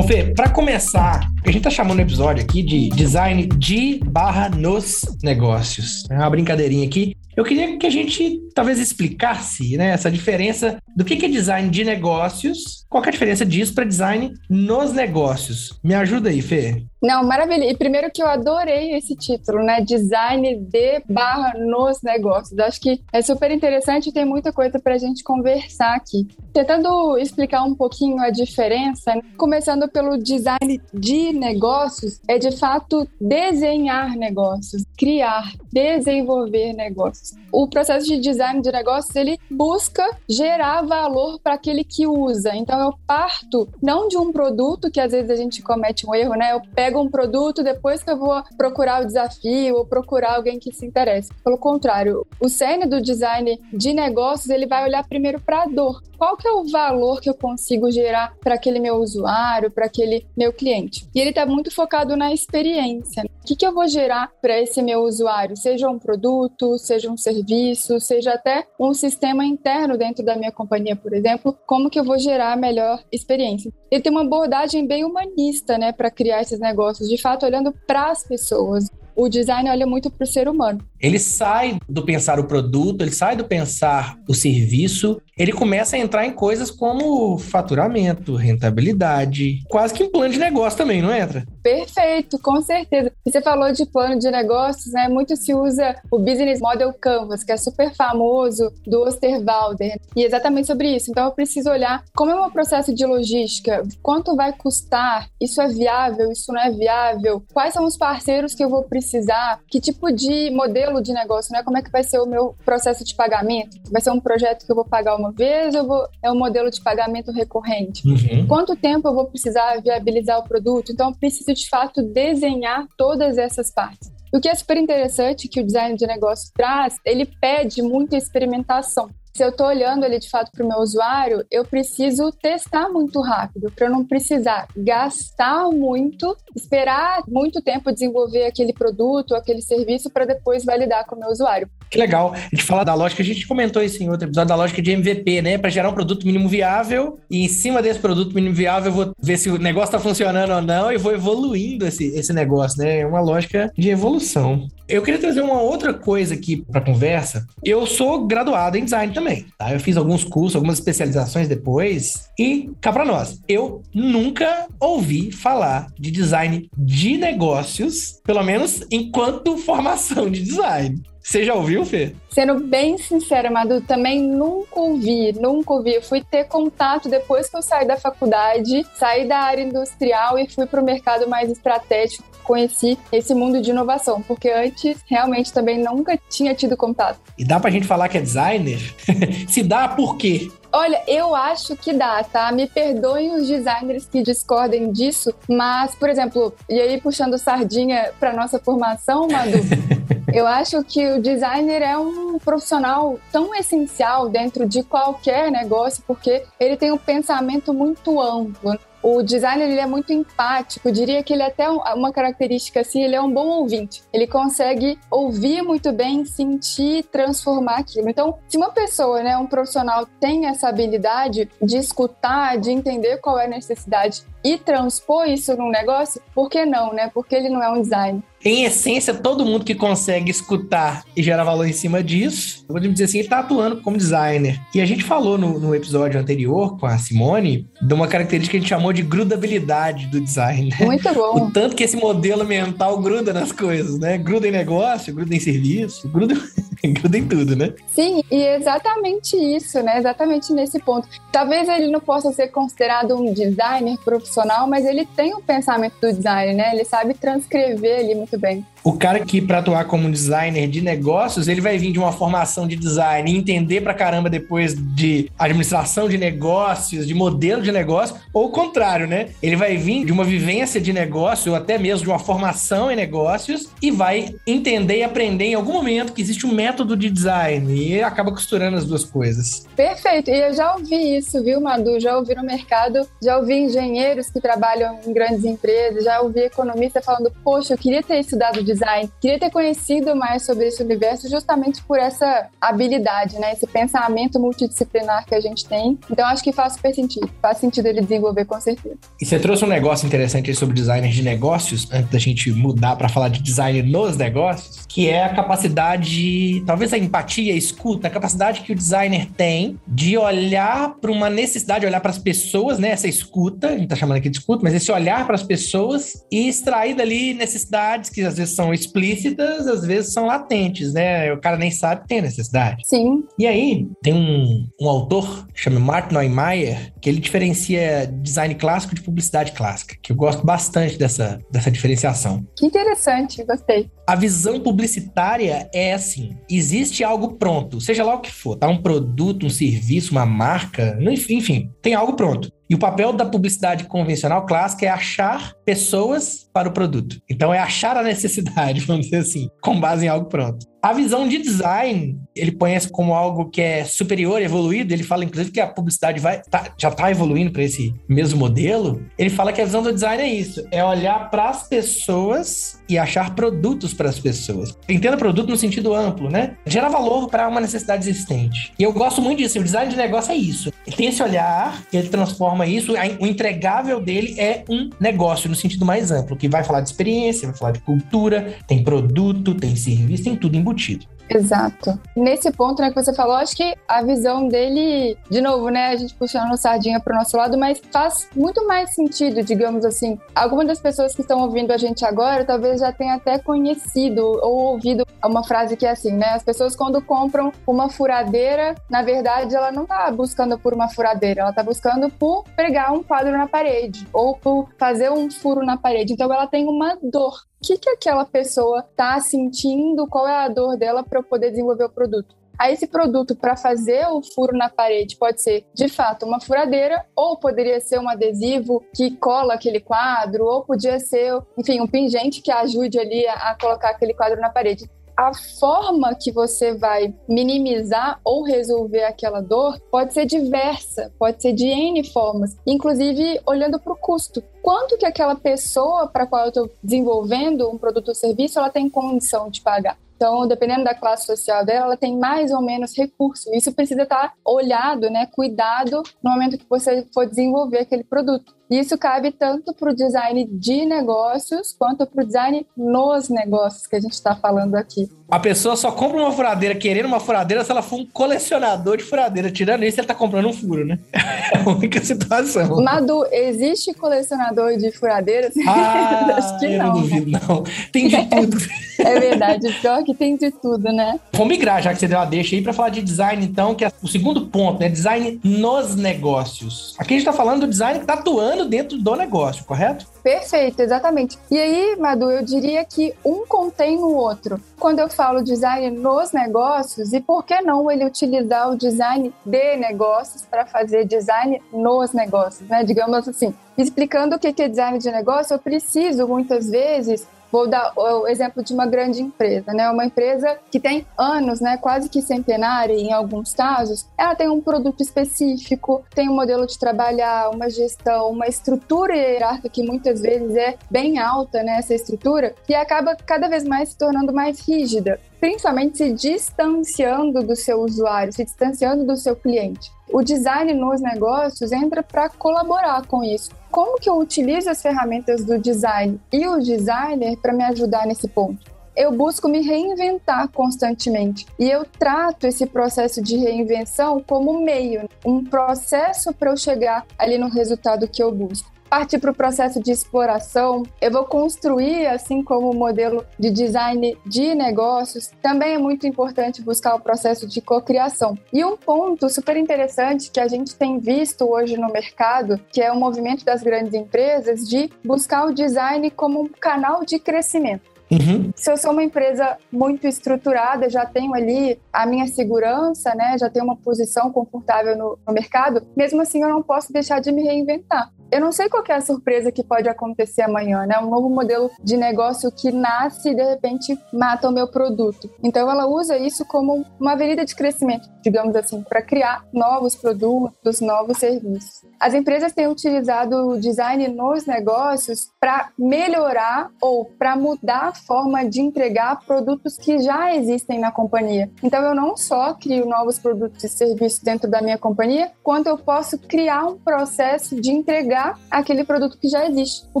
Fê, 0.06 0.34
para 0.34 0.50
começar, 0.50 1.30
a 1.42 1.50
gente 1.50 1.62
tá 1.62 1.70
chamando 1.70 1.98
o 1.98 2.02
episódio 2.02 2.44
aqui 2.44 2.62
de 2.62 2.90
design 2.90 3.46
de 3.46 4.00
barra 4.04 4.50
nos 4.50 5.00
negócios. 5.22 6.04
É 6.10 6.18
uma 6.18 6.28
brincadeirinha 6.28 6.86
aqui. 6.86 7.16
Eu 7.36 7.44
queria 7.44 7.76
que 7.76 7.86
a 7.86 7.90
gente 7.90 8.40
talvez 8.54 8.78
explicasse 8.78 9.76
né, 9.76 9.88
essa 9.88 10.10
diferença 10.10 10.78
do 10.96 11.04
que 11.04 11.24
é 11.24 11.28
design 11.28 11.68
de 11.68 11.84
negócios, 11.84 12.84
qual 12.88 13.02
é 13.04 13.08
a 13.08 13.10
diferença 13.10 13.44
disso 13.44 13.74
para 13.74 13.84
design 13.84 14.32
nos 14.48 14.92
negócios. 14.92 15.78
Me 15.82 15.94
ajuda 15.94 16.30
aí, 16.30 16.40
Fê. 16.40 16.84
Não, 17.04 17.22
maravilha. 17.22 17.70
E 17.70 17.76
primeiro 17.76 18.10
que 18.10 18.22
eu 18.22 18.26
adorei 18.26 18.94
esse 18.94 19.14
título, 19.14 19.62
né? 19.62 19.82
Design 19.82 20.56
de 20.56 21.02
barra 21.06 21.52
nos 21.58 22.00
negócios. 22.02 22.58
Acho 22.58 22.80
que 22.80 22.98
é 23.12 23.20
super 23.20 23.50
interessante 23.50 24.08
e 24.08 24.12
tem 24.12 24.24
muita 24.24 24.50
coisa 24.50 24.78
para 24.80 24.94
a 24.94 24.98
gente 24.98 25.22
conversar 25.22 25.94
aqui. 25.94 26.26
Tentando 26.52 27.18
explicar 27.18 27.62
um 27.62 27.74
pouquinho 27.74 28.20
a 28.20 28.30
diferença, 28.30 29.12
começando 29.36 29.86
pelo 29.86 30.16
design 30.16 30.80
de 30.94 31.32
negócios, 31.34 32.20
é 32.26 32.38
de 32.38 32.56
fato 32.56 33.06
desenhar 33.20 34.16
negócios, 34.16 34.82
criar, 34.96 35.52
desenvolver 35.70 36.72
negócios. 36.72 37.23
O 37.52 37.68
processo 37.68 38.06
de 38.06 38.18
design 38.18 38.60
de 38.60 38.70
negócios, 38.72 39.14
ele 39.14 39.38
busca 39.50 40.04
gerar 40.28 40.82
valor 40.82 41.38
para 41.40 41.54
aquele 41.54 41.84
que 41.84 42.06
usa. 42.06 42.54
Então 42.54 42.78
eu 42.80 42.94
parto 43.06 43.68
não 43.82 44.08
de 44.08 44.16
um 44.16 44.32
produto 44.32 44.90
que 44.90 45.00
às 45.00 45.12
vezes 45.12 45.30
a 45.30 45.36
gente 45.36 45.62
comete 45.62 46.06
um 46.06 46.14
erro, 46.14 46.34
né? 46.34 46.52
Eu 46.52 46.60
pego 46.74 47.00
um 47.00 47.10
produto 47.10 47.62
depois 47.62 48.02
que 48.02 48.10
eu 48.10 48.18
vou 48.18 48.42
procurar 48.56 49.02
o 49.02 49.06
desafio 49.06 49.76
ou 49.76 49.86
procurar 49.86 50.36
alguém 50.36 50.58
que 50.58 50.72
se 50.72 50.86
interesse. 50.86 51.32
Pelo 51.42 51.58
contrário, 51.58 52.26
o 52.40 52.48
cerne 52.48 52.86
do 52.86 53.00
design 53.00 53.60
de 53.72 53.92
negócios, 53.92 54.50
ele 54.50 54.66
vai 54.66 54.84
olhar 54.84 55.06
primeiro 55.06 55.40
para 55.40 55.62
a 55.62 55.66
dor. 55.66 56.02
Qual 56.18 56.36
que 56.36 56.46
é 56.46 56.52
o 56.52 56.64
valor 56.68 57.20
que 57.20 57.28
eu 57.28 57.34
consigo 57.34 57.90
gerar 57.90 58.34
para 58.40 58.54
aquele 58.54 58.78
meu 58.78 58.96
usuário, 58.96 59.70
para 59.70 59.86
aquele 59.86 60.26
meu 60.36 60.52
cliente? 60.52 61.08
E 61.14 61.20
ele 61.20 61.30
está 61.30 61.44
muito 61.46 61.70
focado 61.70 62.16
na 62.16 62.32
experiência. 62.32 63.24
O 63.24 63.46
que, 63.46 63.56
que 63.56 63.66
eu 63.66 63.74
vou 63.74 63.86
gerar 63.86 64.30
para 64.40 64.58
esse 64.60 64.80
meu 64.80 65.00
usuário? 65.02 65.56
Seja 65.56 65.88
um 65.88 65.98
produto, 65.98 66.78
seja 66.78 67.10
um 67.10 67.16
serviço, 67.16 68.00
seja 68.00 68.32
até 68.32 68.66
um 68.80 68.94
sistema 68.94 69.44
interno 69.44 69.98
dentro 69.98 70.24
da 70.24 70.36
minha 70.36 70.50
companhia, 70.50 70.96
por 70.96 71.12
exemplo, 71.12 71.56
como 71.66 71.90
que 71.90 72.00
eu 72.00 72.04
vou 72.04 72.18
gerar 72.18 72.52
a 72.52 72.56
melhor 72.56 73.02
experiência? 73.12 73.70
Ele 73.90 74.02
tem 74.02 74.10
uma 74.10 74.22
abordagem 74.22 74.86
bem 74.86 75.04
humanista, 75.04 75.76
né, 75.76 75.92
para 75.92 76.10
criar 76.10 76.40
esses 76.40 76.58
negócios, 76.58 77.08
de 77.08 77.20
fato 77.20 77.44
olhando 77.44 77.72
para 77.86 78.10
as 78.10 78.26
pessoas 78.26 78.90
o 79.16 79.28
design 79.28 79.70
olha 79.70 79.86
muito 79.86 80.10
para 80.10 80.24
o 80.24 80.26
ser 80.26 80.48
humano. 80.48 80.80
Ele 81.00 81.18
sai 81.18 81.78
do 81.88 82.04
pensar 82.04 82.40
o 82.40 82.46
produto, 82.46 83.02
ele 83.02 83.12
sai 83.12 83.36
do 83.36 83.44
pensar 83.44 84.16
o 84.28 84.34
serviço, 84.34 85.20
ele 85.38 85.52
começa 85.52 85.96
a 85.96 85.98
entrar 85.98 86.26
em 86.26 86.32
coisas 86.32 86.70
como 86.70 87.38
faturamento, 87.38 88.34
rentabilidade, 88.34 89.60
quase 89.68 89.94
que 89.94 90.02
um 90.02 90.10
plano 90.10 90.32
de 90.32 90.38
negócio 90.38 90.78
também, 90.78 91.02
não 91.02 91.14
entra? 91.14 91.44
Perfeito, 91.64 92.38
com 92.38 92.60
certeza. 92.60 93.10
Você 93.24 93.40
falou 93.40 93.72
de 93.72 93.86
plano 93.86 94.18
de 94.18 94.30
negócios, 94.30 94.92
né? 94.92 95.08
Muito 95.08 95.34
se 95.34 95.54
usa 95.54 95.96
o 96.10 96.18
Business 96.18 96.60
Model 96.60 96.92
Canvas, 96.92 97.42
que 97.42 97.50
é 97.50 97.56
super 97.56 97.94
famoso, 97.94 98.70
do 98.86 99.00
Osterwalder. 99.00 99.98
E 100.14 100.22
é 100.22 100.26
exatamente 100.26 100.66
sobre 100.66 100.94
isso. 100.94 101.10
Então 101.10 101.24
eu 101.24 101.32
preciso 101.32 101.70
olhar 101.70 102.04
como 102.14 102.30
é 102.30 102.34
o 102.34 102.42
meu 102.42 102.50
processo 102.50 102.94
de 102.94 103.06
logística, 103.06 103.82
quanto 104.02 104.36
vai 104.36 104.52
custar, 104.52 105.30
isso 105.40 105.62
é 105.62 105.68
viável, 105.68 106.30
isso 106.30 106.52
não 106.52 106.60
é 106.60 106.70
viável, 106.70 107.42
quais 107.54 107.72
são 107.72 107.86
os 107.86 107.96
parceiros 107.96 108.54
que 108.54 108.62
eu 108.62 108.68
vou 108.68 108.82
precisar, 108.82 109.58
que 109.66 109.80
tipo 109.80 110.12
de 110.12 110.50
modelo 110.50 111.00
de 111.00 111.14
negócio, 111.14 111.50
né? 111.50 111.62
Como 111.62 111.78
é 111.78 111.82
que 111.82 111.90
vai 111.90 112.04
ser 112.04 112.18
o 112.18 112.26
meu 112.26 112.54
processo 112.62 113.02
de 113.02 113.14
pagamento? 113.14 113.78
Vai 113.90 114.02
ser 114.02 114.10
um 114.10 114.20
projeto 114.20 114.66
que 114.66 114.70
eu 114.70 114.76
vou 114.76 114.84
pagar 114.84 115.16
uma 115.16 115.32
vez 115.32 115.74
ou 115.74 115.86
vou, 115.86 116.06
é 116.22 116.30
um 116.30 116.38
modelo 116.38 116.70
de 116.70 116.82
pagamento 116.82 117.32
recorrente? 117.32 118.06
Uhum. 118.06 118.46
Quanto 118.46 118.76
tempo 118.76 119.08
eu 119.08 119.14
vou 119.14 119.24
precisar 119.24 119.80
viabilizar 119.80 120.38
o 120.38 120.44
produto? 120.44 120.92
Então 120.92 121.08
eu 121.08 121.16
preciso 121.16 121.53
de 121.54 121.68
fato 121.68 122.02
desenhar 122.02 122.86
todas 122.96 123.38
essas 123.38 123.72
partes. 123.72 124.12
O 124.32 124.40
que 124.40 124.48
é 124.48 124.54
super 124.54 124.76
interessante 124.76 125.48
que 125.48 125.60
o 125.60 125.64
design 125.64 125.96
de 125.96 126.06
negócio 126.06 126.50
traz, 126.54 126.96
ele 127.04 127.24
pede 127.24 127.80
muita 127.82 128.16
experimentação 128.16 129.08
se 129.36 129.42
eu 129.42 129.48
estou 129.48 129.66
olhando 129.66 130.04
ali 130.04 130.18
de 130.18 130.30
fato 130.30 130.52
para 130.52 130.64
o 130.64 130.68
meu 130.68 130.78
usuário, 130.78 131.44
eu 131.50 131.64
preciso 131.64 132.30
testar 132.30 132.88
muito 132.88 133.20
rápido, 133.20 133.70
para 133.74 133.86
eu 133.86 133.90
não 133.90 134.04
precisar 134.04 134.68
gastar 134.76 135.68
muito, 135.70 136.36
esperar 136.54 137.22
muito 137.26 137.60
tempo 137.60 137.92
desenvolver 137.92 138.46
aquele 138.46 138.72
produto, 138.72 139.34
aquele 139.34 139.60
serviço, 139.60 140.08
para 140.08 140.24
depois 140.24 140.64
validar 140.64 141.04
com 141.06 141.16
o 141.16 141.18
meu 141.18 141.30
usuário. 141.30 141.68
Que 141.90 141.98
legal. 141.98 142.32
A 142.32 142.38
gente 142.38 142.62
fala 142.62 142.84
da 142.84 142.94
lógica, 142.94 143.22
a 143.22 143.26
gente 143.26 143.46
comentou 143.46 143.82
isso 143.82 144.02
em 144.02 144.08
outro 144.08 144.26
episódio, 144.26 144.48
da 144.48 144.56
lógica 144.56 144.80
de 144.80 144.92
MVP, 144.92 145.42
né? 145.42 145.58
Para 145.58 145.70
gerar 145.70 145.88
um 145.88 145.94
produto 145.94 146.26
mínimo 146.26 146.48
viável, 146.48 147.18
e 147.28 147.44
em 147.44 147.48
cima 147.48 147.82
desse 147.82 147.98
produto 147.98 148.34
mínimo 148.34 148.54
viável, 148.54 148.90
eu 148.90 148.94
vou 148.94 149.12
ver 149.20 149.36
se 149.36 149.50
o 149.50 149.58
negócio 149.58 149.96
está 149.96 149.98
funcionando 149.98 150.52
ou 150.52 150.62
não, 150.62 150.92
e 150.92 150.96
vou 150.96 151.12
evoluindo 151.12 151.86
esse, 151.86 152.06
esse 152.16 152.32
negócio, 152.32 152.82
né? 152.82 153.00
É 153.00 153.06
uma 153.06 153.20
lógica 153.20 153.72
de 153.76 153.90
evolução. 153.90 154.68
Eu 154.86 155.02
queria 155.02 155.18
trazer 155.18 155.40
uma 155.40 155.60
outra 155.60 155.94
coisa 155.94 156.34
aqui 156.34 156.62
para 156.70 156.80
conversa. 156.80 157.46
Eu 157.62 157.86
sou 157.86 158.26
graduado 158.26 158.76
em 158.76 158.84
design 158.84 159.14
também, 159.14 159.23
tá? 159.58 159.72
Eu 159.72 159.80
fiz 159.80 159.96
alguns 159.96 160.24
cursos, 160.24 160.56
algumas 160.56 160.78
especializações 160.78 161.48
depois. 161.48 162.30
E 162.38 162.70
cá 162.80 162.92
para 162.92 163.04
nós, 163.04 163.40
eu 163.48 163.82
nunca 163.94 164.66
ouvi 164.80 165.30
falar 165.30 165.86
de 165.98 166.10
design 166.10 166.68
de 166.76 167.16
negócios, 167.16 168.20
pelo 168.24 168.42
menos 168.42 168.84
enquanto 168.90 169.56
formação 169.56 170.30
de 170.30 170.42
design. 170.42 171.02
Você 171.22 171.42
já 171.42 171.54
ouviu, 171.54 171.86
Fê? 171.86 172.14
Sendo 172.28 172.60
bem 172.60 172.98
sincera, 172.98 173.50
Madu, 173.50 173.80
também 173.80 174.20
nunca 174.20 174.78
ouvi, 174.78 175.32
nunca 175.32 175.72
ouvi. 175.72 175.94
Eu 175.94 176.02
fui 176.02 176.22
ter 176.22 176.44
contato 176.44 177.08
depois 177.08 177.48
que 177.48 177.56
eu 177.56 177.62
saí 177.62 177.86
da 177.86 177.96
faculdade, 177.96 178.84
saí 178.94 179.26
da 179.26 179.38
área 179.38 179.62
industrial 179.62 180.38
e 180.38 180.46
fui 180.46 180.66
para 180.66 180.82
o 180.82 180.84
mercado 180.84 181.26
mais 181.26 181.50
estratégico 181.50 182.33
conheci 182.44 182.98
esse 183.10 183.34
mundo 183.34 183.60
de 183.60 183.70
inovação, 183.70 184.22
porque 184.22 184.48
antes 184.50 184.98
realmente 185.06 185.52
também 185.52 185.82
nunca 185.82 186.18
tinha 186.28 186.54
tido 186.54 186.76
contato. 186.76 187.18
E 187.36 187.44
dá 187.44 187.58
pra 187.58 187.70
gente 187.70 187.86
falar 187.86 188.08
que 188.08 188.18
é 188.18 188.20
designer? 188.20 188.80
Se 189.48 189.62
dá, 189.62 189.88
por 189.88 190.16
quê? 190.16 190.50
Olha, 190.76 191.00
eu 191.06 191.36
acho 191.36 191.76
que 191.76 191.92
dá, 191.92 192.24
tá? 192.24 192.50
Me 192.50 192.66
perdoem 192.66 193.32
os 193.32 193.46
designers 193.46 194.06
que 194.06 194.24
discordem 194.24 194.90
disso, 194.90 195.32
mas, 195.48 195.94
por 195.94 196.08
exemplo, 196.08 196.52
e 196.68 196.80
aí 196.80 197.00
puxando 197.00 197.38
sardinha 197.38 198.10
para 198.18 198.32
nossa 198.32 198.58
formação, 198.58 199.28
Madu, 199.28 199.58
eu 200.34 200.48
acho 200.48 200.82
que 200.82 201.12
o 201.12 201.22
designer 201.22 201.80
é 201.80 201.96
um 201.96 202.40
profissional 202.40 203.20
tão 203.30 203.54
essencial 203.54 204.28
dentro 204.28 204.68
de 204.68 204.82
qualquer 204.82 205.48
negócio, 205.48 206.02
porque 206.08 206.42
ele 206.58 206.76
tem 206.76 206.90
um 206.90 206.98
pensamento 206.98 207.72
muito 207.72 208.20
amplo. 208.20 208.76
O 209.04 209.22
designer 209.22 209.68
ele 209.68 209.80
é 209.80 209.86
muito 209.86 210.14
empático, 210.14 210.90
diria 210.90 211.22
que 211.22 211.34
ele 211.34 211.42
é 211.42 211.46
até 211.48 211.68
uma 211.68 212.10
característica 212.10 212.80
assim, 212.80 213.04
ele 213.04 213.14
é 213.14 213.20
um 213.20 213.30
bom 213.30 213.48
ouvinte. 213.48 214.02
Ele 214.10 214.26
consegue 214.26 214.98
ouvir 215.10 215.60
muito 215.60 215.92
bem, 215.92 216.24
sentir, 216.24 217.04
transformar 217.12 217.80
aquilo. 217.80 218.08
Então, 218.08 218.38
se 218.48 218.56
uma 218.56 218.70
pessoa, 218.70 219.22
né, 219.22 219.36
um 219.36 219.46
profissional 219.46 220.08
tem 220.18 220.46
essa 220.46 220.70
habilidade 220.70 221.50
de 221.60 221.76
escutar, 221.76 222.56
de 222.56 222.70
entender 222.70 223.18
qual 223.18 223.38
é 223.38 223.44
a 223.44 223.48
necessidade 223.48 224.22
e 224.44 224.58
transpor 224.58 225.26
isso 225.26 225.56
num 225.56 225.70
negócio, 225.70 226.20
por 226.34 226.50
que 226.50 226.66
não, 226.66 226.92
né? 226.92 227.10
Porque 227.12 227.34
ele 227.34 227.48
não 227.48 227.62
é 227.62 227.70
um 227.70 227.80
designer. 227.80 228.22
Em 228.44 228.64
essência, 228.64 229.14
todo 229.14 229.42
mundo 229.42 229.64
que 229.64 229.74
consegue 229.74 230.30
escutar 230.30 231.02
e 231.16 231.22
gerar 231.22 231.44
valor 231.44 231.66
em 231.66 231.72
cima 231.72 232.02
disso, 232.02 232.62
podemos 232.68 232.92
dizer 232.92 233.04
assim, 233.04 233.18
ele 233.18 233.26
está 233.26 233.38
atuando 233.38 233.80
como 233.80 233.96
designer. 233.96 234.60
E 234.74 234.82
a 234.82 234.86
gente 234.86 235.02
falou 235.02 235.38
no, 235.38 235.58
no, 235.58 235.74
episódio 235.74 236.20
anterior 236.20 236.78
com 236.78 236.84
a 236.84 236.98
Simone 236.98 237.66
de 237.80 237.94
uma 237.94 238.06
característica 238.06 238.50
que 238.50 238.58
a 238.58 238.60
gente 238.60 238.68
chamou 238.68 238.92
de 238.94 239.02
grudabilidade 239.02 240.06
do 240.06 240.20
design. 240.20 240.70
Né? 240.70 240.86
Muito 240.86 241.12
bom. 241.12 241.46
O 241.46 241.50
tanto 241.50 241.76
que 241.76 241.84
esse 241.84 241.96
modelo 241.96 242.44
mental 242.44 242.98
gruda 242.98 243.32
nas 243.32 243.52
coisas, 243.52 243.98
né? 243.98 244.16
Gruda 244.16 244.48
em 244.48 244.50
negócio, 244.50 245.14
gruda 245.14 245.34
em 245.34 245.40
serviço, 245.40 246.08
gruda, 246.08 246.34
gruda 246.82 247.18
em 247.18 247.26
tudo, 247.26 247.56
né? 247.56 247.72
Sim, 247.94 248.22
e 248.30 248.36
exatamente 248.36 249.36
isso, 249.36 249.82
né? 249.82 249.98
Exatamente 249.98 250.52
nesse 250.52 250.78
ponto. 250.78 251.08
Talvez 251.32 251.68
ele 251.68 251.90
não 251.90 252.00
possa 252.00 252.32
ser 252.32 252.48
considerado 252.48 253.16
um 253.16 253.32
designer 253.32 253.98
profissional, 254.04 254.66
mas 254.66 254.86
ele 254.86 255.04
tem 255.04 255.34
o 255.34 255.42
pensamento 255.42 255.94
do 256.00 256.12
design, 256.12 256.54
né? 256.54 256.72
Ele 256.72 256.84
sabe 256.84 257.14
transcrever 257.14 258.00
ali 258.00 258.14
muito 258.14 258.38
bem. 258.38 258.64
O 258.84 258.92
cara 258.92 259.20
que, 259.20 259.40
para 259.40 259.60
atuar 259.60 259.86
como 259.86 260.10
designer 260.10 260.68
de 260.68 260.82
negócios, 260.82 261.48
ele 261.48 261.62
vai 261.62 261.78
vir 261.78 261.90
de 261.90 261.98
uma 261.98 262.12
formação 262.12 262.68
de 262.68 262.76
design 262.76 263.32
e 263.32 263.34
entender 263.34 263.80
pra 263.80 263.94
caramba 263.94 264.28
depois 264.28 264.74
de 264.94 265.30
administração 265.38 266.06
de 266.06 266.18
negócios, 266.18 267.06
de 267.06 267.14
modelo 267.14 267.62
de 267.62 267.72
negócio, 267.72 268.14
ou 268.30 268.48
o 268.48 268.50
contrário, 268.50 269.06
né? 269.06 269.30
Ele 269.42 269.56
vai 269.56 269.78
vir 269.78 270.04
de 270.04 270.12
uma 270.12 270.22
vivência 270.22 270.78
de 270.78 270.92
negócio, 270.92 271.52
ou 271.52 271.56
até 271.56 271.78
mesmo 271.78 272.04
de 272.04 272.10
uma 272.10 272.18
formação 272.18 272.90
em 272.92 272.96
negócios, 272.96 273.70
e 273.80 273.90
vai 273.90 274.34
entender 274.46 274.98
e 274.98 275.02
aprender 275.02 275.46
em 275.46 275.54
algum 275.54 275.72
momento 275.72 276.12
que 276.12 276.20
existe 276.20 276.46
um 276.46 276.52
método 276.52 276.94
de 276.94 277.08
design 277.08 277.74
e 277.74 278.02
acaba 278.02 278.32
costurando 278.32 278.76
as 278.76 278.84
duas 278.84 279.02
coisas. 279.02 279.66
Perfeito. 279.74 280.30
E 280.30 280.38
eu 280.38 280.52
já 280.52 280.74
ouvi 280.74 281.16
isso, 281.16 281.42
viu, 281.42 281.58
Madu? 281.58 281.98
Já 281.98 282.18
ouvi 282.18 282.34
no 282.34 282.44
mercado, 282.44 283.08
já 283.22 283.38
ouvi 283.38 283.54
engenheiros 283.54 284.28
que 284.28 284.42
trabalham 284.42 284.98
em 285.06 285.12
grandes 285.14 285.42
empresas, 285.42 286.04
já 286.04 286.20
ouvi 286.20 286.40
economista 286.40 287.00
falando, 287.00 287.32
poxa, 287.42 287.72
eu 287.72 287.78
queria 287.78 288.02
ter 288.02 288.20
estudado 288.20 288.62
design 288.62 288.73
design. 288.74 289.10
Queria 289.20 289.38
ter 289.38 289.50
conhecido 289.50 290.14
mais 290.14 290.44
sobre 290.44 290.66
esse 290.66 290.82
universo 290.82 291.28
justamente 291.30 291.82
por 291.82 291.98
essa 291.98 292.48
habilidade, 292.60 293.38
né? 293.38 293.52
Esse 293.52 293.66
pensamento 293.66 294.38
multidisciplinar 294.38 295.24
que 295.26 295.34
a 295.34 295.40
gente 295.40 295.66
tem. 295.66 295.98
Então 296.10 296.26
acho 296.26 296.42
que 296.42 296.52
faz 296.52 296.74
super 296.74 296.94
sentido. 296.94 297.30
Faz 297.40 297.58
sentido 297.58 297.86
ele 297.86 298.02
desenvolver 298.02 298.44
com 298.44 298.60
certeza. 298.60 298.96
E 299.20 299.24
você 299.24 299.38
trouxe 299.38 299.64
um 299.64 299.68
negócio 299.68 300.06
interessante 300.06 300.54
sobre 300.54 300.74
designers 300.74 301.14
de 301.14 301.22
negócios, 301.22 301.88
antes 301.92 302.10
da 302.10 302.18
gente 302.18 302.50
mudar 302.52 302.96
para 302.96 303.08
falar 303.08 303.28
de 303.28 303.42
design 303.42 303.82
nos 303.82 304.16
negócios, 304.16 304.84
que 304.86 305.08
é 305.08 305.24
a 305.24 305.34
capacidade, 305.34 306.62
talvez 306.66 306.92
a 306.92 306.98
empatia, 306.98 307.54
a 307.54 307.56
escuta, 307.56 308.08
a 308.08 308.10
capacidade 308.10 308.60
que 308.62 308.72
o 308.72 308.74
designer 308.74 309.28
tem 309.36 309.78
de 309.86 310.16
olhar 310.18 310.94
para 311.00 311.10
uma 311.10 311.30
necessidade, 311.30 311.86
olhar 311.86 312.00
para 312.00 312.10
as 312.10 312.18
pessoas, 312.18 312.78
né? 312.78 312.90
Essa 312.90 313.08
escuta, 313.08 313.68
a 313.68 313.78
gente 313.78 313.88
tá 313.88 313.96
chamando 313.96 314.18
aqui 314.18 314.28
de 314.28 314.38
escuta, 314.38 314.62
mas 314.62 314.74
esse 314.74 314.90
olhar 314.90 315.26
para 315.26 315.34
as 315.34 315.42
pessoas 315.42 316.24
e 316.30 316.48
extrair 316.48 316.94
dali 316.94 317.34
necessidades 317.34 318.10
que 318.10 318.22
às 318.22 318.36
vezes 318.36 318.54
são 318.54 318.63
explícitas, 318.72 319.66
às 319.66 319.84
vezes 319.84 320.12
são 320.12 320.26
latentes, 320.26 320.92
né? 320.92 321.32
O 321.32 321.40
cara 321.40 321.56
nem 321.56 321.70
sabe 321.70 322.02
que 322.02 322.08
tem 322.08 322.22
necessidade. 322.22 322.82
Sim. 322.86 323.24
E 323.38 323.46
aí, 323.46 323.88
tem 324.02 324.14
um, 324.14 324.66
um 324.80 324.88
autor, 324.88 325.46
chama 325.54 325.80
Martin 325.80 326.14
Neumeier, 326.14 326.92
que 327.00 327.08
ele 327.08 327.20
diferencia 327.20 328.06
design 328.06 328.54
clássico 328.54 328.94
de 328.94 329.02
publicidade 329.02 329.52
clássica, 329.52 329.96
que 330.02 330.12
eu 330.12 330.16
gosto 330.16 330.44
bastante 330.44 330.98
dessa, 330.98 331.38
dessa 331.50 331.70
diferenciação. 331.70 332.46
Que 332.56 332.66
interessante, 332.66 333.44
gostei. 333.44 333.90
A 334.06 334.14
visão 334.14 334.60
publicitária 334.60 335.68
é 335.74 335.94
assim: 335.94 336.36
existe 336.50 337.02
algo 337.02 337.34
pronto, 337.34 337.80
seja 337.80 338.04
lá 338.04 338.14
o 338.14 338.20
que 338.20 338.30
for, 338.30 338.56
tá? 338.56 338.68
Um 338.68 338.82
produto, 338.82 339.46
um 339.46 339.50
serviço, 339.50 340.12
uma 340.12 340.26
marca, 340.26 340.98
enfim, 341.00 341.70
tem 341.80 341.94
algo 341.94 342.14
pronto. 342.14 342.50
E 342.68 342.74
o 342.74 342.78
papel 342.78 343.12
da 343.12 343.26
publicidade 343.26 343.84
convencional 343.84 344.46
clássica 344.46 344.86
é 344.86 344.88
achar 344.88 345.54
pessoas 345.64 346.48
para 346.52 346.68
o 346.68 346.72
produto. 346.72 347.18
Então 347.30 347.52
é 347.52 347.58
achar 347.58 347.96
a 347.96 348.02
necessidade, 348.02 348.80
vamos 348.86 349.06
dizer 349.06 349.18
assim, 349.18 349.48
com 349.62 349.78
base 349.78 350.06
em 350.06 350.08
algo 350.08 350.28
pronto. 350.28 350.66
A 350.84 350.92
visão 350.92 351.26
de 351.26 351.38
design, 351.38 352.20
ele 352.36 352.52
põe 352.52 352.78
como 352.92 353.14
algo 353.14 353.48
que 353.48 353.62
é 353.62 353.84
superior, 353.84 354.42
evoluído. 354.42 354.92
Ele 354.92 355.02
fala, 355.02 355.24
inclusive, 355.24 355.50
que 355.50 355.58
a 355.58 355.66
publicidade 355.66 356.20
vai 356.20 356.42
tá, 356.42 356.74
já 356.76 356.90
está 356.90 357.10
evoluindo 357.10 357.50
para 357.50 357.62
esse 357.62 357.94
mesmo 358.06 358.38
modelo. 358.38 359.02
Ele 359.16 359.30
fala 359.30 359.50
que 359.50 359.62
a 359.62 359.64
visão 359.64 359.82
do 359.82 359.90
design 359.90 360.22
é 360.22 360.30
isso: 360.30 360.62
é 360.70 360.84
olhar 360.84 361.30
para 361.30 361.48
as 361.48 361.66
pessoas 361.66 362.82
e 362.86 362.98
achar 362.98 363.34
produtos 363.34 363.94
para 363.94 364.10
as 364.10 364.20
pessoas. 364.20 364.76
Entenda 364.86 365.16
produto 365.16 365.48
no 365.48 365.56
sentido 365.56 365.94
amplo, 365.94 366.28
né? 366.28 366.58
Gerar 366.66 366.90
valor 366.90 367.30
para 367.30 367.48
uma 367.48 367.62
necessidade 367.62 368.06
existente. 368.06 368.74
E 368.78 368.82
eu 368.82 368.92
gosto 368.92 369.22
muito 369.22 369.38
disso. 369.38 369.58
O 369.58 369.64
design 369.64 369.90
de 369.90 369.96
negócio 369.96 370.32
é 370.32 370.36
isso. 370.36 370.70
Ele 370.86 370.96
tem 370.96 371.06
esse 371.06 371.22
olhar, 371.22 371.82
ele 371.90 372.10
transforma 372.10 372.66
isso. 372.66 372.92
O 373.18 373.26
entregável 373.26 374.00
dele 374.00 374.38
é 374.38 374.64
um 374.68 374.90
negócio 375.00 375.48
no 375.48 375.56
sentido 375.56 375.86
mais 375.86 376.10
amplo, 376.10 376.36
que 376.36 376.46
vai 376.46 376.62
falar 376.62 376.82
de 376.82 376.90
experiência, 376.90 377.48
vai 377.48 377.56
falar 377.56 377.70
de 377.70 377.80
cultura, 377.80 378.54
tem 378.66 378.84
produto, 378.84 379.54
tem 379.54 379.74
serviço, 379.76 380.24
tem 380.24 380.36
tudo 380.36 380.58
embutido 380.58 380.73
embutido. 380.74 381.06
Exato. 381.28 381.98
Nesse 382.14 382.50
ponto 382.52 382.82
né, 382.82 382.90
que 382.90 383.02
você 383.02 383.14
falou, 383.14 383.36
acho 383.36 383.56
que 383.56 383.74
a 383.88 384.02
visão 384.02 384.46
dele, 384.46 385.16
de 385.30 385.40
novo, 385.40 385.68
né, 385.70 385.86
a 385.88 385.96
gente 385.96 386.14
puxando 386.14 386.52
a 386.52 386.56
sardinha 386.56 387.00
para 387.00 387.14
o 387.14 387.18
nosso 387.18 387.36
lado, 387.36 387.56
mas 387.56 387.80
faz 387.90 388.28
muito 388.36 388.66
mais 388.66 388.94
sentido, 388.94 389.42
digamos 389.42 389.84
assim. 389.84 390.18
Algumas 390.34 390.66
das 390.66 390.80
pessoas 390.80 391.14
que 391.14 391.22
estão 391.22 391.40
ouvindo 391.40 391.72
a 391.72 391.76
gente 391.76 392.04
agora 392.04 392.44
talvez 392.44 392.80
já 392.80 392.92
tenham 392.92 393.16
até 393.16 393.38
conhecido 393.38 394.22
ou 394.42 394.72
ouvido 394.72 395.06
uma 395.24 395.42
frase 395.42 395.76
que 395.76 395.86
é 395.86 395.90
assim, 395.90 396.12
né? 396.12 396.30
As 396.34 396.42
pessoas 396.42 396.76
quando 396.76 397.00
compram 397.00 397.52
uma 397.66 397.88
furadeira, 397.88 398.74
na 398.90 399.02
verdade, 399.02 399.56
ela 399.56 399.72
não 399.72 399.84
está 399.84 400.10
buscando 400.10 400.58
por 400.58 400.74
uma 400.74 400.88
furadeira, 400.88 401.40
ela 401.40 401.50
está 401.50 401.62
buscando 401.62 402.10
por 402.10 402.44
pregar 402.54 402.92
um 402.92 403.02
quadro 403.02 403.32
na 403.32 403.46
parede 403.46 404.06
ou 404.12 404.36
por 404.36 404.68
fazer 404.78 405.10
um 405.10 405.30
furo 405.30 405.64
na 405.64 405.76
parede. 405.76 406.12
Então 406.12 406.32
ela 406.32 406.46
tem 406.46 406.66
uma 406.68 406.98
dor 407.02 407.34
que, 407.64 407.78
que 407.78 407.88
aquela 407.88 408.26
pessoa 408.26 408.80
está 408.80 409.18
sentindo, 409.20 410.06
qual 410.06 410.28
é 410.28 410.44
a 410.44 410.48
dor 410.48 410.76
dela 410.76 411.02
para 411.02 411.18
eu 411.18 411.22
poder 411.22 411.50
desenvolver 411.50 411.84
o 411.84 411.90
produto. 411.90 412.36
Aí 412.58 412.72
esse 412.72 412.86
produto 412.86 413.34
para 413.34 413.56
fazer 413.56 414.06
o 414.06 414.22
furo 414.22 414.56
na 414.56 414.68
parede 414.68 415.16
pode 415.16 415.42
ser, 415.42 415.64
de 415.74 415.88
fato, 415.88 416.24
uma 416.24 416.40
furadeira, 416.40 417.04
ou 417.16 417.36
poderia 417.36 417.80
ser 417.80 417.98
um 417.98 418.08
adesivo 418.08 418.84
que 418.94 419.16
cola 419.16 419.54
aquele 419.54 419.80
quadro, 419.80 420.44
ou 420.44 420.62
podia 420.62 421.00
ser, 421.00 421.36
enfim, 421.58 421.80
um 421.80 421.86
pingente 421.86 422.40
que 422.40 422.52
ajude 422.52 422.98
ali 422.98 423.26
a, 423.26 423.50
a 423.50 423.58
colocar 423.58 423.90
aquele 423.90 424.14
quadro 424.14 424.40
na 424.40 424.50
parede 424.50 424.88
a 425.16 425.32
forma 425.34 426.14
que 426.14 426.32
você 426.32 426.74
vai 426.74 427.14
minimizar 427.28 428.20
ou 428.24 428.42
resolver 428.42 429.04
aquela 429.04 429.40
dor 429.40 429.80
pode 429.90 430.12
ser 430.12 430.26
diversa, 430.26 431.12
pode 431.18 431.40
ser 431.40 431.52
de 431.52 431.66
N 431.66 432.02
formas, 432.10 432.56
inclusive 432.66 433.40
olhando 433.46 433.78
para 433.78 433.92
o 433.92 433.96
custo. 433.96 434.42
Quanto 434.62 434.96
que 434.98 435.06
aquela 435.06 435.34
pessoa 435.34 436.08
para 436.08 436.26
qual 436.26 436.42
eu 436.42 436.48
estou 436.48 436.70
desenvolvendo 436.82 437.68
um 437.70 437.78
produto 437.78 438.08
ou 438.08 438.14
serviço 438.14 438.58
ela 438.58 438.70
tem 438.70 438.88
condição 438.88 439.48
de 439.48 439.60
pagar? 439.60 439.98
Então, 440.16 440.46
dependendo 440.46 440.84
da 440.84 440.94
classe 440.94 441.26
social 441.26 441.64
dela, 441.64 441.86
ela 441.86 441.96
tem 441.96 442.16
mais 442.16 442.52
ou 442.52 442.62
menos 442.62 442.96
recurso. 442.96 443.52
Isso 443.52 443.72
precisa 443.72 444.02
estar 444.02 444.32
olhado, 444.44 445.10
né, 445.10 445.26
cuidado 445.26 446.02
no 446.22 446.30
momento 446.30 446.56
que 446.56 446.66
você 446.68 447.06
for 447.12 447.26
desenvolver 447.26 447.78
aquele 447.78 448.04
produto. 448.04 448.54
Isso 448.70 448.96
cabe 448.96 449.30
tanto 449.30 449.74
para 449.74 449.90
o 449.90 449.94
design 449.94 450.46
de 450.50 450.84
negócios 450.86 451.74
quanto 451.78 452.06
para 452.06 452.22
o 452.22 452.26
design 452.26 452.66
nos 452.76 453.28
negócios 453.28 453.86
que 453.86 453.96
a 453.96 454.00
gente 454.00 454.12
está 454.12 454.34
falando 454.34 454.74
aqui. 454.74 455.08
A 455.30 455.38
pessoa 455.38 455.74
só 455.76 455.90
compra 455.90 456.18
uma 456.18 456.32
furadeira 456.32 456.74
querendo 456.74 457.06
uma 457.06 457.18
furadeira 457.18 457.64
se 457.64 457.70
ela 457.70 457.82
for 457.82 457.96
um 457.96 458.06
colecionador 458.06 458.96
de 458.96 459.04
furadeira. 459.04 459.50
Tirando 459.50 459.84
isso, 459.84 459.96
ele 459.98 460.04
está 460.04 460.14
comprando 460.14 460.48
um 460.48 460.52
furo, 460.52 460.84
né? 460.84 460.98
É 461.52 461.58
a 461.58 461.68
única 461.68 462.02
situação. 462.02 462.82
Madu, 462.82 463.26
existe 463.30 463.92
colecionador 463.92 464.78
de 464.78 464.90
furadeiras? 464.90 465.52
Ah, 465.66 466.34
Acho 466.38 466.58
que 466.58 466.64
eu 466.66 466.78
não. 466.78 466.86
não 466.86 466.92
duvido, 467.02 467.30
não. 467.30 467.62
Tem 467.92 468.08
de 468.08 468.24
tudo. 468.26 468.56
é 468.98 469.20
verdade. 469.20 469.72
Pior 469.80 470.02
que 470.02 470.14
tem 470.14 470.36
de 470.36 470.50
tudo, 470.50 470.90
né? 470.90 471.20
Vamos 471.32 471.48
migrar, 471.48 471.82
já 471.82 471.92
que 471.92 472.00
você 472.00 472.08
deu 472.08 472.18
a 472.18 472.24
deixa 472.24 472.56
aí, 472.56 472.62
para 472.62 472.72
falar 472.72 472.88
de 472.88 473.02
design, 473.02 473.44
então, 473.44 473.74
que 473.74 473.84
é 473.84 473.92
o 474.02 474.08
segundo 474.08 474.46
ponto, 474.46 474.80
né? 474.80 474.88
Design 474.88 475.38
nos 475.44 475.94
negócios. 475.94 476.94
Aqui 476.98 477.14
a 477.14 477.18
gente 477.18 477.26
está 477.26 477.32
falando 477.32 477.60
do 477.62 477.66
design 477.66 477.98
que 477.98 478.04
está 478.04 478.14
atuando 478.14 478.53
funcionando 478.54 478.68
dentro 478.68 478.98
do 478.98 479.16
negócio, 479.16 479.64
correto? 479.64 480.06
Perfeito, 480.22 480.80
exatamente. 480.80 481.38
E 481.50 481.58
aí, 481.58 481.96
Madu, 481.98 482.30
eu 482.30 482.42
diria 482.42 482.84
que 482.84 483.12
um 483.24 483.44
contém 483.46 483.98
o 483.98 484.14
outro. 484.14 484.60
Quando 484.78 485.00
eu 485.00 485.08
falo 485.08 485.42
design 485.42 485.90
nos 485.90 486.32
negócios, 486.32 487.12
e 487.12 487.20
por 487.20 487.44
que 487.44 487.60
não 487.60 487.90
ele 487.90 488.04
utilizar 488.04 488.70
o 488.70 488.76
design 488.76 489.32
de 489.44 489.76
negócios 489.76 490.42
para 490.42 490.64
fazer 490.64 491.04
design 491.04 491.60
nos 491.72 492.12
negócios, 492.12 492.68
né? 492.68 492.84
Digamos 492.84 493.28
assim, 493.28 493.54
explicando 493.76 494.36
o 494.36 494.38
que 494.38 494.48
é 494.62 494.68
design 494.68 494.98
de 494.98 495.10
negócio, 495.10 495.54
eu 495.54 495.58
preciso 495.58 496.26
muitas 496.26 496.70
vezes 496.70 497.26
Vou 497.54 497.68
dar 497.68 497.92
o 497.96 498.26
exemplo 498.26 498.64
de 498.64 498.74
uma 498.74 498.84
grande 498.84 499.22
empresa, 499.22 499.72
né? 499.72 499.88
Uma 499.88 500.06
empresa 500.06 500.58
que 500.72 500.80
tem 500.80 501.06
anos, 501.16 501.60
né? 501.60 501.76
Quase 501.76 502.08
que 502.08 502.20
centenária 502.20 502.94
em 502.94 503.12
alguns 503.12 503.54
casos. 503.54 504.08
Ela 504.18 504.34
tem 504.34 504.48
um 504.48 504.60
produto 504.60 505.00
específico, 505.00 506.04
tem 506.12 506.28
um 506.28 506.34
modelo 506.34 506.66
de 506.66 506.76
trabalhar, 506.76 507.50
uma 507.50 507.70
gestão, 507.70 508.28
uma 508.32 508.48
estrutura 508.48 509.14
hierárquica 509.14 509.68
que 509.68 509.84
muitas 509.84 510.20
vezes 510.20 510.56
é 510.56 510.74
bem 510.90 511.20
alta, 511.20 511.62
né? 511.62 511.78
Essa 511.78 511.94
estrutura 511.94 512.56
e 512.68 512.74
acaba 512.74 513.14
cada 513.24 513.46
vez 513.46 513.62
mais 513.62 513.90
se 513.90 513.98
tornando 513.98 514.32
mais 514.32 514.58
rígida 514.66 515.20
principalmente 515.44 515.98
se 515.98 516.10
distanciando 516.10 517.42
do 517.42 517.54
seu 517.54 517.82
usuário, 517.82 518.32
se 518.32 518.42
distanciando 518.46 519.04
do 519.04 519.14
seu 519.14 519.36
cliente. 519.36 519.92
O 520.10 520.22
design 520.22 520.72
nos 520.72 521.02
negócios 521.02 521.70
entra 521.70 522.02
para 522.02 522.30
colaborar 522.30 523.06
com 523.06 523.22
isso. 523.22 523.50
Como 523.74 523.98
que 523.98 524.08
eu 524.08 524.16
utilizo 524.20 524.70
as 524.70 524.80
ferramentas 524.80 525.44
do 525.44 525.58
design 525.58 526.20
e 526.32 526.46
o 526.46 526.60
designer 526.60 527.36
para 527.38 527.52
me 527.52 527.64
ajudar 527.64 528.06
nesse 528.06 528.28
ponto? 528.28 528.72
eu 528.96 529.10
busco 529.10 529.48
me 529.48 529.60
reinventar 529.60 530.48
constantemente. 530.50 531.46
E 531.58 531.68
eu 531.68 531.84
trato 531.84 532.46
esse 532.46 532.64
processo 532.64 533.20
de 533.20 533.36
reinvenção 533.36 534.22
como 534.22 534.60
meio, 534.60 535.08
um 535.26 535.42
processo 535.42 536.32
para 536.32 536.52
eu 536.52 536.56
chegar 536.56 537.04
ali 537.18 537.36
no 537.36 537.48
resultado 537.48 538.06
que 538.06 538.22
eu 538.22 538.30
busco 538.30 538.70
partir 538.94 539.18
para 539.18 539.32
o 539.32 539.34
processo 539.34 539.82
de 539.82 539.90
exploração, 539.90 540.84
eu 541.00 541.10
vou 541.10 541.24
construir, 541.24 542.06
assim 542.06 542.44
como 542.44 542.70
o 542.70 542.76
modelo 542.76 543.26
de 543.36 543.50
design 543.50 544.16
de 544.24 544.54
negócios, 544.54 545.32
também 545.42 545.74
é 545.74 545.78
muito 545.78 546.06
importante 546.06 546.62
buscar 546.62 546.94
o 546.94 547.00
processo 547.00 547.44
de 547.44 547.60
cocriação. 547.60 548.38
E 548.52 548.64
um 548.64 548.76
ponto 548.76 549.28
super 549.28 549.56
interessante 549.56 550.30
que 550.30 550.38
a 550.38 550.46
gente 550.46 550.76
tem 550.76 551.00
visto 551.00 551.44
hoje 551.44 551.76
no 551.76 551.88
mercado, 551.88 552.60
que 552.70 552.80
é 552.80 552.92
o 552.92 552.96
movimento 552.96 553.44
das 553.44 553.64
grandes 553.64 553.94
empresas 553.94 554.60
de 554.60 554.88
buscar 555.04 555.44
o 555.44 555.52
design 555.52 556.08
como 556.12 556.42
um 556.42 556.48
canal 556.48 557.04
de 557.04 557.18
crescimento. 557.18 557.94
Uhum. 558.10 558.52
Se 558.54 558.70
eu 558.70 558.76
sou 558.76 558.92
uma 558.92 559.02
empresa 559.02 559.56
muito 559.72 560.06
estruturada, 560.06 560.88
já 560.88 561.04
tenho 561.04 561.34
ali 561.34 561.78
a 561.92 562.06
minha 562.06 562.26
segurança, 562.26 563.14
né? 563.14 563.36
Já 563.38 563.50
tenho 563.50 563.64
uma 563.64 563.76
posição 563.76 564.30
confortável 564.30 564.96
no, 564.96 565.18
no 565.26 565.32
mercado. 565.32 565.84
Mesmo 565.96 566.22
assim, 566.22 566.42
eu 566.42 566.48
não 566.48 566.62
posso 566.62 566.92
deixar 566.92 567.20
de 567.20 567.32
me 567.32 567.42
reinventar. 567.42 568.12
Eu 568.30 568.40
não 568.40 568.50
sei 568.50 568.68
qual 568.68 568.82
é 568.88 568.94
a 568.94 569.00
surpresa 569.00 569.52
que 569.52 569.62
pode 569.62 569.88
acontecer 569.88 570.42
amanhã, 570.42 570.86
né? 570.86 570.98
Um 570.98 571.10
novo 571.10 571.28
modelo 571.28 571.70
de 571.82 571.96
negócio 571.96 572.50
que 572.50 572.72
nasce 572.72 573.30
e 573.30 573.34
de 573.34 573.42
repente 573.42 573.98
mata 574.12 574.48
o 574.48 574.52
meu 574.52 574.68
produto. 574.68 575.30
Então 575.42 575.70
ela 575.70 575.86
usa 575.86 576.16
isso 576.18 576.44
como 576.44 576.84
uma 576.98 577.12
avenida 577.12 577.44
de 577.44 577.54
crescimento, 577.54 578.08
digamos 578.22 578.56
assim, 578.56 578.82
para 578.82 579.02
criar 579.02 579.44
novos 579.52 579.94
produtos, 579.94 580.80
novos 580.80 581.18
serviços. 581.18 581.84
As 582.00 582.14
empresas 582.14 582.52
têm 582.52 582.66
utilizado 582.66 583.50
o 583.50 583.60
design 583.60 584.08
nos 584.08 584.46
negócios 584.46 585.30
para 585.40 585.70
melhorar 585.78 586.70
ou 586.80 587.04
para 587.04 587.36
mudar 587.36 587.88
a 587.88 587.94
forma 587.94 588.44
de 588.44 588.60
entregar 588.60 589.20
produtos 589.26 589.76
que 589.76 590.00
já 590.00 590.34
existem 590.34 590.78
na 590.78 590.90
companhia. 590.90 591.50
Então 591.62 591.82
eu 591.82 591.94
não 591.94 592.16
só 592.16 592.54
crio 592.54 592.86
novos 592.86 593.18
produtos 593.18 593.62
e 593.62 593.68
serviços 593.68 594.20
dentro 594.20 594.50
da 594.50 594.60
minha 594.60 594.78
companhia, 594.78 595.30
quanto 595.42 595.68
eu 595.68 595.78
posso 595.78 596.18
criar 596.18 596.66
um 596.66 596.78
processo 596.78 597.60
de 597.60 597.70
entregar 597.70 598.13
aquele 598.50 598.84
produto 598.84 599.18
que 599.18 599.28
já 599.28 599.46
existe. 599.46 599.86
O 599.92 600.00